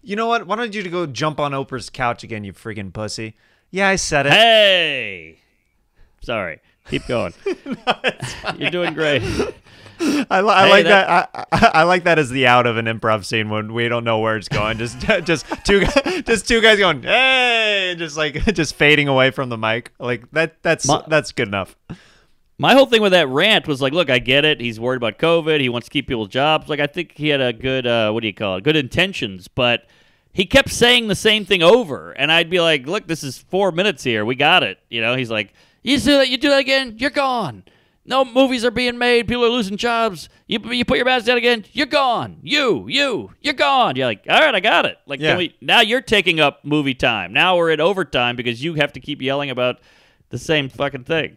[0.00, 0.46] You know what?
[0.46, 3.36] Why don't you go jump on Oprah's couch again, you freaking pussy?
[3.70, 4.32] Yeah, I said it.
[4.32, 5.40] Hey!
[6.22, 6.60] Sorry.
[6.88, 7.34] Keep going.
[8.56, 9.22] You're doing great.
[10.00, 11.48] I, li- I Hey, like that- that.
[11.52, 14.04] I, I I like that as the out of an improv scene when we don't
[14.04, 14.78] know where it's going.
[14.78, 15.84] Just just two
[16.26, 19.92] just two guys going hey, and just like just fading away from the mic.
[19.98, 21.76] Like that that's My- that's good enough.
[22.58, 24.62] My whole thing with that rant was like, look, I get it.
[24.62, 25.60] He's worried about COVID.
[25.60, 26.70] He wants to keep people's jobs.
[26.70, 28.64] Like, I think he had a good, uh, what do you call it?
[28.64, 29.84] Good intentions, but
[30.32, 32.12] he kept saying the same thing over.
[32.12, 34.24] And I'd be like, look, this is four minutes here.
[34.24, 34.78] We got it.
[34.88, 37.62] You know, he's like, you do that, you do that again, you're gone.
[38.06, 39.26] No movies are being made.
[39.28, 40.28] People are losing jobs.
[40.46, 42.38] You, you put your mask down again, you're gone.
[42.42, 43.96] You, you, you're gone.
[43.96, 44.96] You're like, all right, I got it.
[45.06, 45.30] Like, Yeah.
[45.30, 47.32] can we, now you're taking up movie time.
[47.32, 49.80] Now we're at overtime because you have to keep yelling about
[50.30, 51.36] the same fucking thing.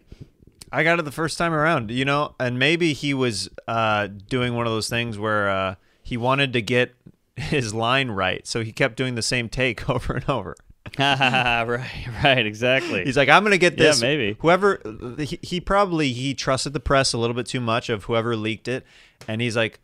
[0.72, 4.54] I got it the first time around, you know, and maybe he was uh, doing
[4.54, 6.94] one of those things where uh, he wanted to get
[7.36, 10.56] his line right, so he kept doing the same take over and over.
[11.00, 13.04] right, right, exactly.
[13.04, 14.02] He's like, I'm gonna get this.
[14.02, 14.38] Yeah, maybe.
[14.40, 14.82] whoever
[15.18, 18.68] he, he probably he trusted the press a little bit too much of whoever leaked
[18.68, 18.86] it,
[19.28, 19.80] and he's like,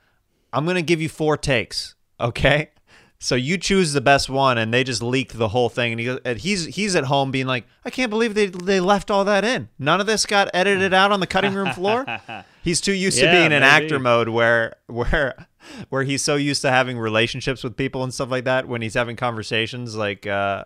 [0.53, 2.71] I'm gonna give you four takes, okay?
[3.17, 5.93] So you choose the best one, and they just leaked the whole thing.
[5.93, 9.09] And, he and he's he's at home being like, I can't believe they they left
[9.09, 9.69] all that in.
[9.79, 12.05] None of this got edited out on the cutting room floor.
[12.63, 15.47] He's too used to Yeah, being in actor mode where where
[15.89, 18.67] where he's so used to having relationships with people and stuff like that.
[18.67, 20.65] When he's having conversations, like uh,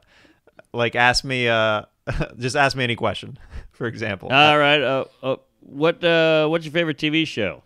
[0.74, 1.84] like ask me uh,
[2.38, 3.38] just ask me any question,
[3.72, 4.30] for example.
[4.30, 4.82] All right.
[4.82, 7.64] Uh, uh, what uh, what's your favorite TV show?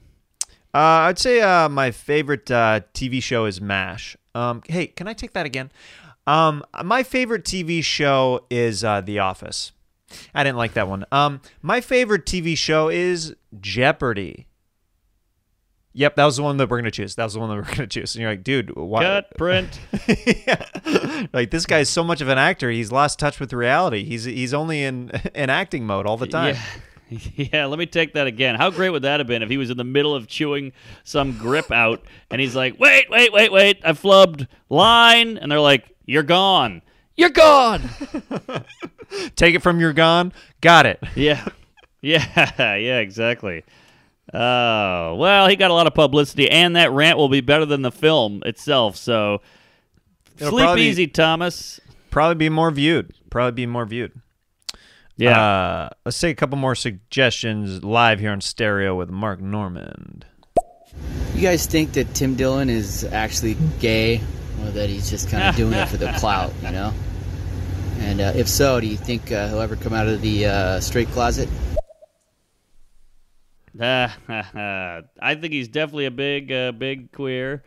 [0.76, 4.18] Uh, I'd say uh, my favorite uh, TV show is MASH.
[4.34, 5.72] Um, hey, can I take that again?
[6.26, 9.72] Um, my favorite TV show is uh, The Office.
[10.34, 11.06] I didn't like that one.
[11.12, 14.48] Um, my favorite TV show is Jeopardy.
[15.96, 17.16] Yep, that was the one that we're gonna choose.
[17.16, 18.16] That was the one that we're gonna choose.
[18.16, 19.04] And you're like, dude, why?
[19.04, 19.80] Cut print.
[20.08, 21.28] Yeah.
[21.32, 24.04] Like this guy's so much of an actor, he's lost touch with reality.
[24.04, 26.56] He's he's only in in acting mode all the time.
[27.10, 27.20] Yeah.
[27.36, 28.56] yeah, let me take that again.
[28.56, 30.72] How great would that have been if he was in the middle of chewing
[31.04, 35.38] some grip out and he's like, wait, wait, wait, wait, I flubbed line.
[35.38, 36.82] And they're like, you're gone.
[37.16, 37.88] You're gone.
[39.36, 40.34] Take it from your gone.
[40.62, 41.00] Got it.
[41.16, 41.48] yeah.
[42.02, 43.64] Yeah, yeah, exactly.
[44.32, 47.82] Oh, well, he got a lot of publicity, and that rant will be better than
[47.82, 48.96] the film itself.
[48.96, 49.42] So
[50.38, 51.80] It'll sleep probably- easy, Thomas.
[52.10, 53.12] Probably be more viewed.
[53.30, 54.12] Probably be more viewed.
[55.18, 55.40] Yeah.
[55.42, 60.26] Uh, let's take a couple more suggestions live here on stereo with Mark Normand.
[61.36, 64.22] You guys think that Tim Dillon is actually gay,
[64.62, 66.94] or that he's just kind of doing it for the clout, you know?
[68.00, 70.80] And uh, if so, do you think uh, he'll ever come out of the uh,
[70.80, 71.50] straight closet?
[73.80, 75.02] I
[75.40, 77.64] think he's definitely a big, uh, big queer.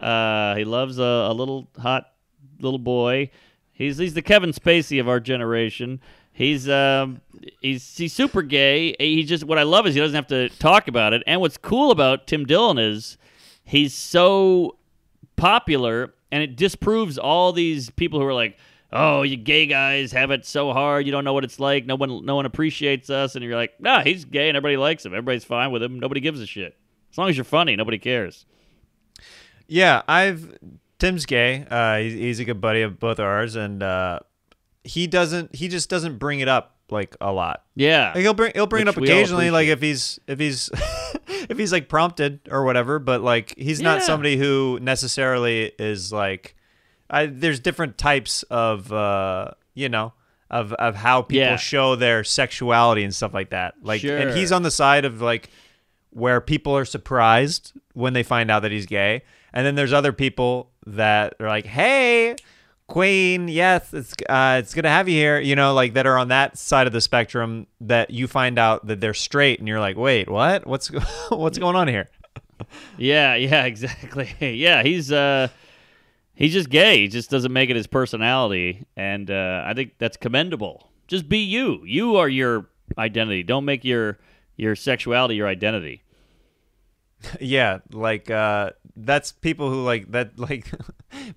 [0.00, 2.12] Uh, he loves a, a little hot
[2.60, 3.30] little boy.
[3.72, 6.00] He's he's the Kevin Spacey of our generation.
[6.32, 7.20] He's um
[7.60, 8.94] he's he's super gay.
[8.98, 11.22] He just what I love is he doesn't have to talk about it.
[11.26, 13.18] And what's cool about Tim Dillon is
[13.64, 14.76] he's so
[15.36, 18.56] popular, and it disproves all these people who are like,
[18.92, 21.06] "Oh, you gay guys have it so hard.
[21.06, 21.86] You don't know what it's like.
[21.86, 25.04] No one, no one appreciates us." And you're like, "Nah, he's gay, and everybody likes
[25.04, 25.12] him.
[25.12, 25.98] Everybody's fine with him.
[26.00, 26.76] Nobody gives a shit.
[27.12, 28.44] As long as you're funny, nobody cares."
[29.66, 30.56] Yeah, I've
[30.98, 31.66] Tim's gay.
[31.70, 34.20] Uh, he's, he's a good buddy of both ours, and uh,
[34.84, 35.54] he doesn't.
[35.54, 37.64] He just doesn't bring it up like a lot.
[37.74, 40.70] Yeah, Like, he'll bring he'll bring Which it up occasionally, like if he's if he's
[41.28, 42.98] if he's like prompted or whatever.
[42.98, 44.04] But like he's not Yeah.
[44.06, 46.54] somebody who necessarily is like.
[47.10, 50.12] I, there's different types of uh, you know
[50.50, 51.56] of of how people Yeah.
[51.56, 53.74] show their sexuality and stuff like that.
[53.82, 55.50] Like, and he's on the side of like
[56.10, 60.12] where people are surprised when they find out that he's gay, and then there's other
[60.12, 62.34] people that are like, "Hey,
[62.86, 66.16] Queen, yes, it's uh, it's good to have you here." You know, like that are
[66.16, 69.80] on that side of the spectrum that you find out that they're straight, and you're
[69.80, 70.66] like, "Wait, what?
[70.66, 70.88] What's
[71.28, 72.08] what's going on here?"
[72.98, 74.34] Yeah, yeah, exactly.
[74.40, 75.48] yeah, he's uh
[76.38, 77.00] he's just gay.
[77.00, 80.90] He just doesn't make it his personality, and uh, I think that's commendable.
[81.08, 81.82] Just be you.
[81.84, 82.66] You are your
[82.96, 83.42] identity.
[83.42, 84.18] Don't make your
[84.56, 86.02] your sexuality your identity.
[87.40, 88.70] yeah, like uh
[89.00, 90.70] that's people who like that like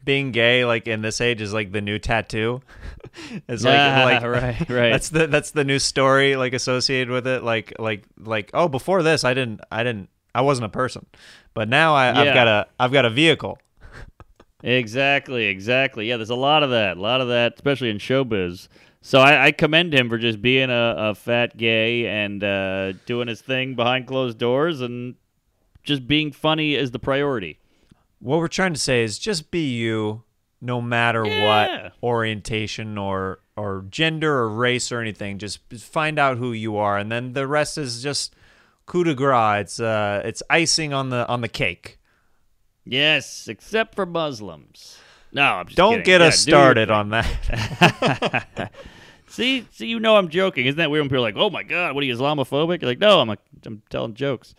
[0.04, 2.62] being gay like in this age is like the new tattoo.
[3.48, 4.92] it's like Ah, like right, right.
[4.92, 9.04] That's the that's the new story like associated with it like like like oh before
[9.04, 11.06] this I didn't I didn't I wasn't a person.
[11.54, 12.34] But now I, I've Yeah.
[12.34, 13.58] got a I've got a vehicle.
[14.64, 16.08] Exactly, exactly.
[16.08, 18.68] Yeah, there's a lot of that, a lot of that, especially in showbiz.
[19.02, 23.28] So I, I commend him for just being a, a fat gay and uh, doing
[23.28, 25.16] his thing behind closed doors and
[25.84, 27.58] just being funny is the priority.
[28.20, 30.24] What we're trying to say is just be you
[30.62, 31.84] no matter Yeah.
[31.84, 35.40] what orientation or or gender or race or anything.
[35.40, 38.36] Just find out who you are and then the rest is just
[38.86, 39.62] coup de grace.
[39.62, 41.98] It's uh it's icing on the on the cake.
[42.86, 44.98] Yes, except for Muslims.
[45.32, 46.04] No, I'm just Don't kidding.
[46.06, 48.72] get Yeah, us started on that.
[49.28, 50.66] see, see, you know I'm joking.
[50.66, 52.92] Isn't that weird when people are like, "Oh my God, what are you Islamophobic?" You're
[52.92, 54.54] like, "No, I'm a, I'm telling jokes."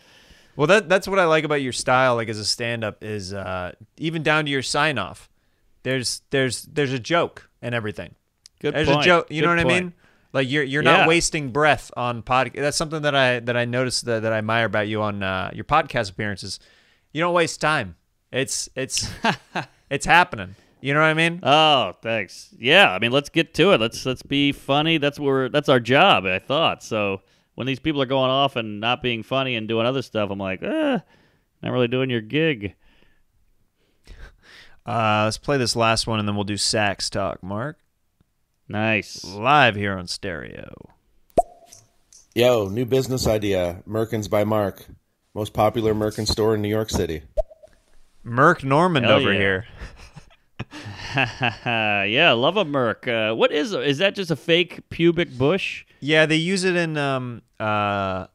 [0.57, 3.73] Well, that that's what I like about your style, like as a stand-up, is uh,
[3.99, 5.29] even down to your sign-off.
[5.83, 8.15] There's there's there's a joke and everything.
[8.61, 9.01] Good There's point.
[9.01, 9.27] a joke.
[9.31, 9.93] You know Good what I mean?
[10.33, 10.99] Like you're you're Yeah.
[10.99, 12.53] not wasting breath on pod.
[12.55, 15.51] That's something that I that I noticed that, that I admire about you on uh,
[15.53, 16.61] your podcast appearances.
[17.13, 17.97] You don't waste time.
[18.33, 19.09] It's it's
[19.91, 20.55] it's happening.
[20.81, 21.39] You know what I mean?
[21.45, 22.53] Oh, thanks.
[22.59, 23.81] Yeah, I mean, let's get to it.
[23.81, 24.99] Let's let's be funny.
[24.99, 26.25] That's what we're that's our job.
[26.27, 27.21] I thought so.
[27.55, 30.39] When these people are going off and not being funny and doing other stuff, I'm
[30.39, 30.99] like, eh,
[31.63, 32.75] not really doing your gig.
[34.85, 37.41] Uh, let's play this last one and then we'll do sax talk.
[37.41, 37.79] Mark,
[38.69, 39.23] Nice.
[39.25, 40.75] live here on stereo.
[42.35, 43.81] Yo, new business idea.
[43.89, 44.87] Merkins by Mark.
[45.35, 47.23] Most popular Merkin store in New York City.
[48.25, 49.39] Merc Normand Hell over yeah.
[49.39, 49.67] here.
[52.07, 53.07] yeah, love a Merc.
[53.09, 54.15] Uh, what is is that?
[54.15, 55.85] Just a fake pubic bush?
[56.01, 58.27] Yeah, they use it in um uh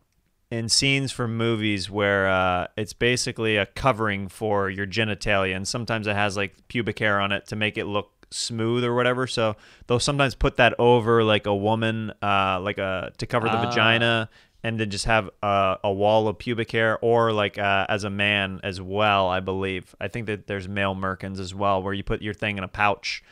[0.51, 6.07] in scenes from movies where uh it's basically a covering for your genitalia and sometimes
[6.07, 9.25] it has like pubic hair on it to make it look smooth or whatever.
[9.25, 9.55] So
[9.87, 13.69] they'll sometimes put that over like a woman uh like a to cover the Ah.
[13.69, 14.29] vagina
[14.67, 18.09] and then just have a, a wall of pubic hair or like uh, as a
[18.09, 19.95] man as well, I believe.
[20.01, 22.67] I think that there's male merkins as well where you put your thing in a
[22.67, 23.23] pouch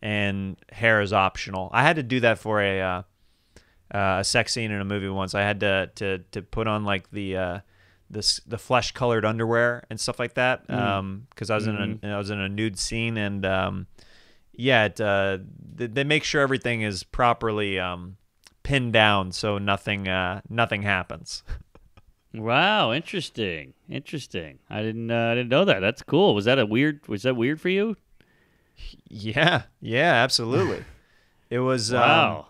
[0.00, 1.68] and hair is optional.
[1.72, 3.02] I had to do that for a uh,
[3.92, 5.34] uh, a sex scene in a movie once.
[5.34, 7.58] I had to to to put on like the uh,
[8.10, 10.74] this the flesh colored underwear and stuff like that Mm.
[10.78, 13.86] um because I was in a I was in a nude scene and um
[14.52, 15.38] yeah it, uh,
[15.74, 18.16] they, they make sure everything is properly um
[18.64, 21.44] pinned down so nothing uh nothing happens.
[22.32, 24.58] Wow, interesting, interesting.
[24.68, 25.78] I didn't uh, I didn't know that.
[25.78, 26.34] That's cool.
[26.34, 27.06] Was that a weird?
[27.06, 27.96] Was that weird for you?
[29.08, 30.84] Yeah, yeah, absolutely.
[31.48, 32.38] it was Wow.
[32.38, 32.44] um,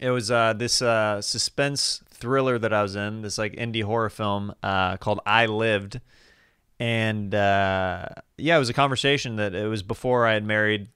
[0.00, 4.08] it was uh, this uh, suspense thriller that I was in, this like indie horror
[4.08, 6.00] film uh, called I Lived,
[6.80, 8.06] and uh,
[8.38, 10.88] yeah, it was a conversation that it was before I had married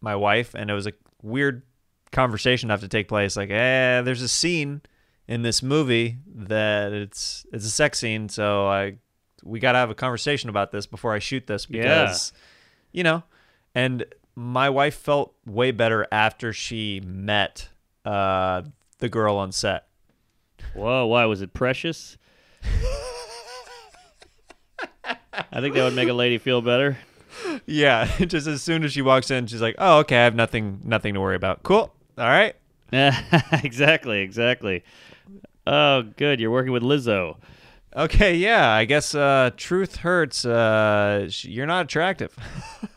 [0.00, 1.62] my wife, and it was a weird
[2.12, 3.36] conversation have to take place.
[3.36, 4.82] Like, eh, there's a scene
[5.28, 8.96] in this movie that it's it's a sex scene, so I
[9.42, 11.82] we got to have a conversation about this before I shoot this Yeah.
[11.82, 12.32] because
[12.92, 13.22] you know,
[13.74, 14.04] and
[14.34, 17.68] my wife felt way better after she met
[18.04, 18.62] uh,
[18.98, 19.86] the girl on set.
[20.74, 22.16] Whoa, why was it precious?
[25.52, 26.98] I think that would make a lady feel better.
[27.64, 30.80] Yeah, just as soon as she walks in, she's like, "Oh, okay, I have nothing,
[30.84, 31.62] nothing to worry about.
[31.62, 32.54] Cool, all right."
[33.62, 34.82] exactly, exactly.
[35.66, 36.40] Oh, good.
[36.40, 37.36] You're working with Lizzo.
[37.96, 40.44] Okay, yeah, I guess uh, truth hurts.
[40.44, 42.36] Uh, sh- you're not attractive.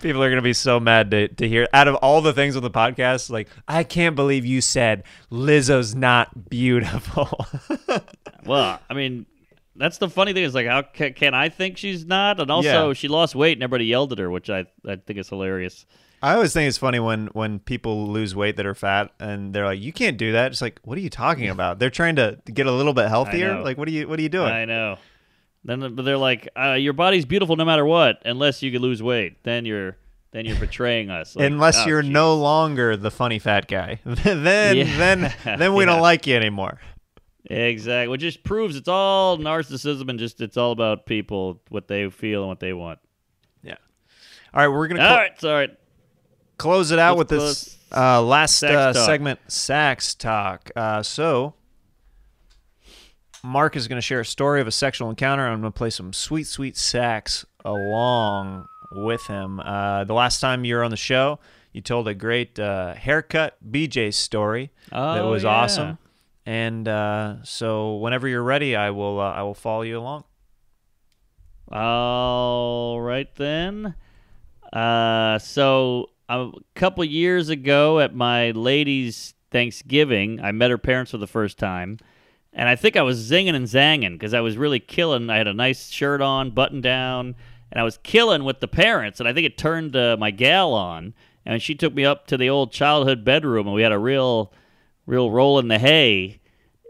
[0.00, 1.66] People are gonna be so mad to, to hear.
[1.72, 5.94] Out of all the things on the podcast, like I can't believe you said Lizzo's
[5.94, 7.46] not beautiful.
[8.46, 9.24] Well, I mean,
[9.74, 12.38] that's the funny thing is like, how ca- can I think she's not?
[12.40, 12.92] And also, Yeah.
[12.92, 15.86] she lost weight and everybody yelled at her, which I I think is hilarious.
[16.24, 19.66] I always think it's funny when when people lose weight that are fat and they're
[19.66, 21.78] like, "You can't do that." It's like, what are you talking about?
[21.78, 23.60] They're trying to get a little bit healthier.
[23.62, 24.52] Like, what are you what are you doing?
[24.52, 24.96] I know.
[25.66, 29.42] Then they're like, uh, your body's beautiful no matter what, unless you can lose weight.
[29.44, 29.96] Then you're
[30.32, 31.36] then you're betraying us.
[31.36, 32.10] Like, Unless oh, you're geez.
[32.10, 34.96] no longer the funny fat guy, then Yeah.
[34.98, 35.90] then then we Yeah.
[35.92, 36.80] don't like you anymore.
[37.46, 38.08] Exactly.
[38.08, 42.40] Which just proves it's all narcissism and just it's all about people, what they feel
[42.40, 42.98] and what they want.
[43.62, 43.76] Yeah.
[44.54, 45.68] All right, we're gonna All right, sorry.
[46.58, 50.70] Close it out Let's with this uh, last Sax uh, segment, sax talk.
[50.74, 51.54] Uh, so,
[53.42, 55.46] Mark is going to share a story of a sexual encounter.
[55.46, 59.60] I'm going to play some sweet, sweet sax along with him.
[59.60, 61.38] Uh, the last time you were on the show,
[61.72, 65.48] you told a great uh, haircut BJ story that Oh, was yeah.
[65.50, 65.98] awesome.
[66.46, 70.24] And uh, so, whenever you're ready, I will uh, I will follow you along.
[71.70, 73.94] All right then.
[74.72, 81.18] Uh, so a couple years ago at my lady's Thanksgiving, I met her parents for
[81.18, 81.98] the first time,
[82.52, 85.30] and I think I was zinging and zanging because I was really killing.
[85.30, 87.34] I had a nice shirt on, button down,
[87.70, 89.20] and I was killing with the parents.
[89.20, 91.14] And I think it turned uh, my gal on,
[91.44, 94.52] and she took me up to the old childhood bedroom, and we had a real,
[95.06, 96.40] real roll in the hay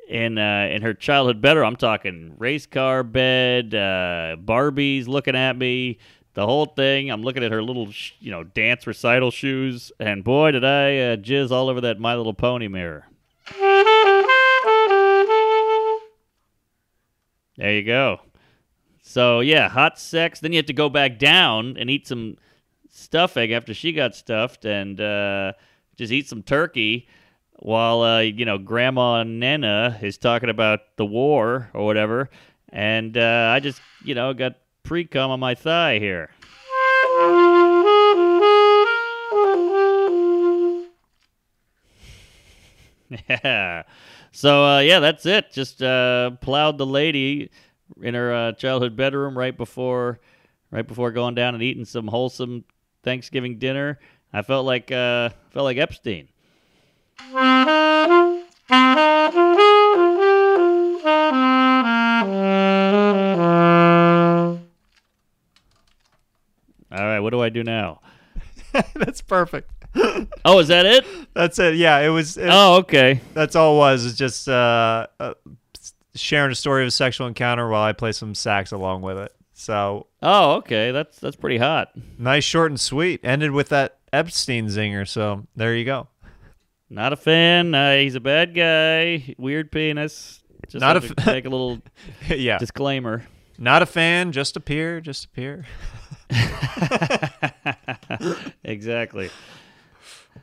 [0.08, 1.66] in uh, in her childhood bedroom.
[1.66, 5.98] I'm talking race car bed, uh, Barbies looking at me,
[6.34, 7.10] the whole thing.
[7.10, 7.88] I'm looking at her little,
[8.20, 12.14] you know, dance recital shoes, and boy, did I uh, jizz all over that My
[12.14, 13.06] Little Pony mirror.
[17.56, 18.20] There you go.
[19.02, 20.40] So yeah, hot sex.
[20.40, 22.36] Then you have to go back down and eat some
[22.90, 25.52] stuffing after she got stuffed, and uh,
[25.96, 27.06] just eat some turkey
[27.60, 32.28] while uh, you know Grandma Nana is talking about the war or whatever,
[32.70, 36.30] and uh, I just you know got pre cum on my thigh here.
[43.28, 43.82] Yeah.
[44.32, 45.52] So uh, yeah, that's it.
[45.52, 47.50] Just uh, plowed the lady
[48.02, 50.18] in her uh, childhood bedroom right before,
[50.70, 52.64] right before going down and eating some wholesome
[53.04, 54.00] Thanksgiving dinner.
[54.32, 56.28] I felt like uh, felt like Epstein.
[67.24, 68.00] What do I do now?
[68.94, 69.70] That's perfect.
[70.44, 71.06] Oh, is that it?
[71.34, 71.76] That's it.
[71.76, 72.36] Yeah, it was.
[72.36, 73.20] it- Oh, okay.
[73.32, 74.04] That's all it was.
[74.04, 75.34] It's just uh, uh,
[76.14, 79.32] sharing a story of a sexual encounter while I play some sax along with it.
[79.54, 80.90] So Oh, okay.
[80.90, 81.92] That's that's pretty hot.
[82.18, 83.20] nice, short and sweet.
[83.24, 85.06] Ended with that Epstein zinger.
[85.08, 86.08] So there you go.
[86.90, 87.74] Not a fan.
[87.74, 89.34] Uh, he's a bad guy.
[89.38, 90.42] Weird penis.
[90.68, 91.80] Just Not a to make a little
[92.28, 92.58] yeah.
[92.58, 93.24] disclaimer.
[93.58, 94.32] Not a fan.
[94.32, 95.00] Just a peer.
[95.00, 95.66] Just a peer.
[98.64, 99.30] exactly.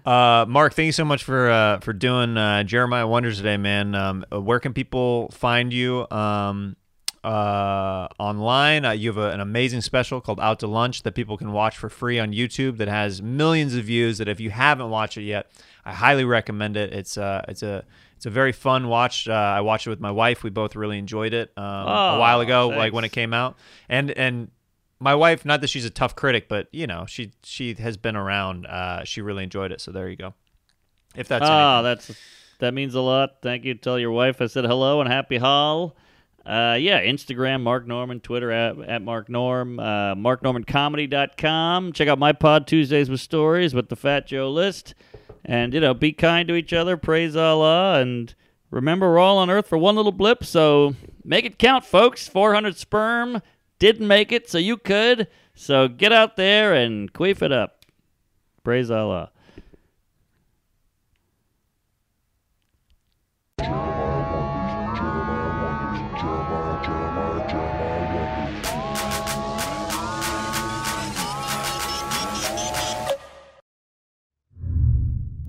[0.06, 3.94] Uh, Mark, thank you so much for uh, for doing uh, Jeremiah Wonders today, man.
[3.94, 6.76] Um, uh, where can people find you um,
[7.24, 8.86] uh, online?
[8.86, 11.78] Uh, you have a, an amazing special called Out to Lunch that people can watch
[11.78, 14.18] for free on YouTube that has millions of views.
[14.18, 15.52] That if you haven't watched it yet,
[15.86, 16.94] I highly recommend it.
[16.94, 17.84] It's uh, it's a
[18.22, 19.28] it's a very fun watch.
[19.28, 20.44] Uh, I watched it with my wife.
[20.44, 23.58] We both really enjoyed it um, a Oh, while ago, like when it came out,
[23.90, 24.52] and and
[25.00, 28.16] my wife, not that she's a tough critic, but you know, she she has been
[28.16, 28.68] around.
[28.68, 29.82] Uh, she really enjoyed it.
[29.82, 30.36] So there you go.
[31.16, 32.12] If that's ah, that's
[32.60, 33.38] that means a lot.
[33.42, 33.74] Thank you.
[33.74, 35.96] Tell your wife I said hello and happy hall.
[36.46, 41.94] Uh, yeah, Instagram, Mark Normand, Twitter at, at Mark Norm, uh, marknormancomedy.com.
[41.94, 44.94] Check out my pod Tuesdays with Stories with the Fat Joe List.
[45.52, 48.34] And, you know, be kind to each other, praise Allah, and
[48.70, 50.96] remember we're all on Earth for one little blip, so
[51.26, 52.26] make it count, folks.
[52.26, 53.42] 400 sperm
[53.78, 55.28] didn't make it, so you could.
[55.54, 57.86] So get out there and queef it up.
[58.64, 59.32] Praise Allah.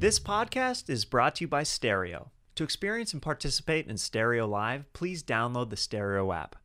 [0.03, 2.33] This podcast is brought to you by Stereo.
[2.57, 6.57] To experience and participate in Stereo Live, please download the Stereo app.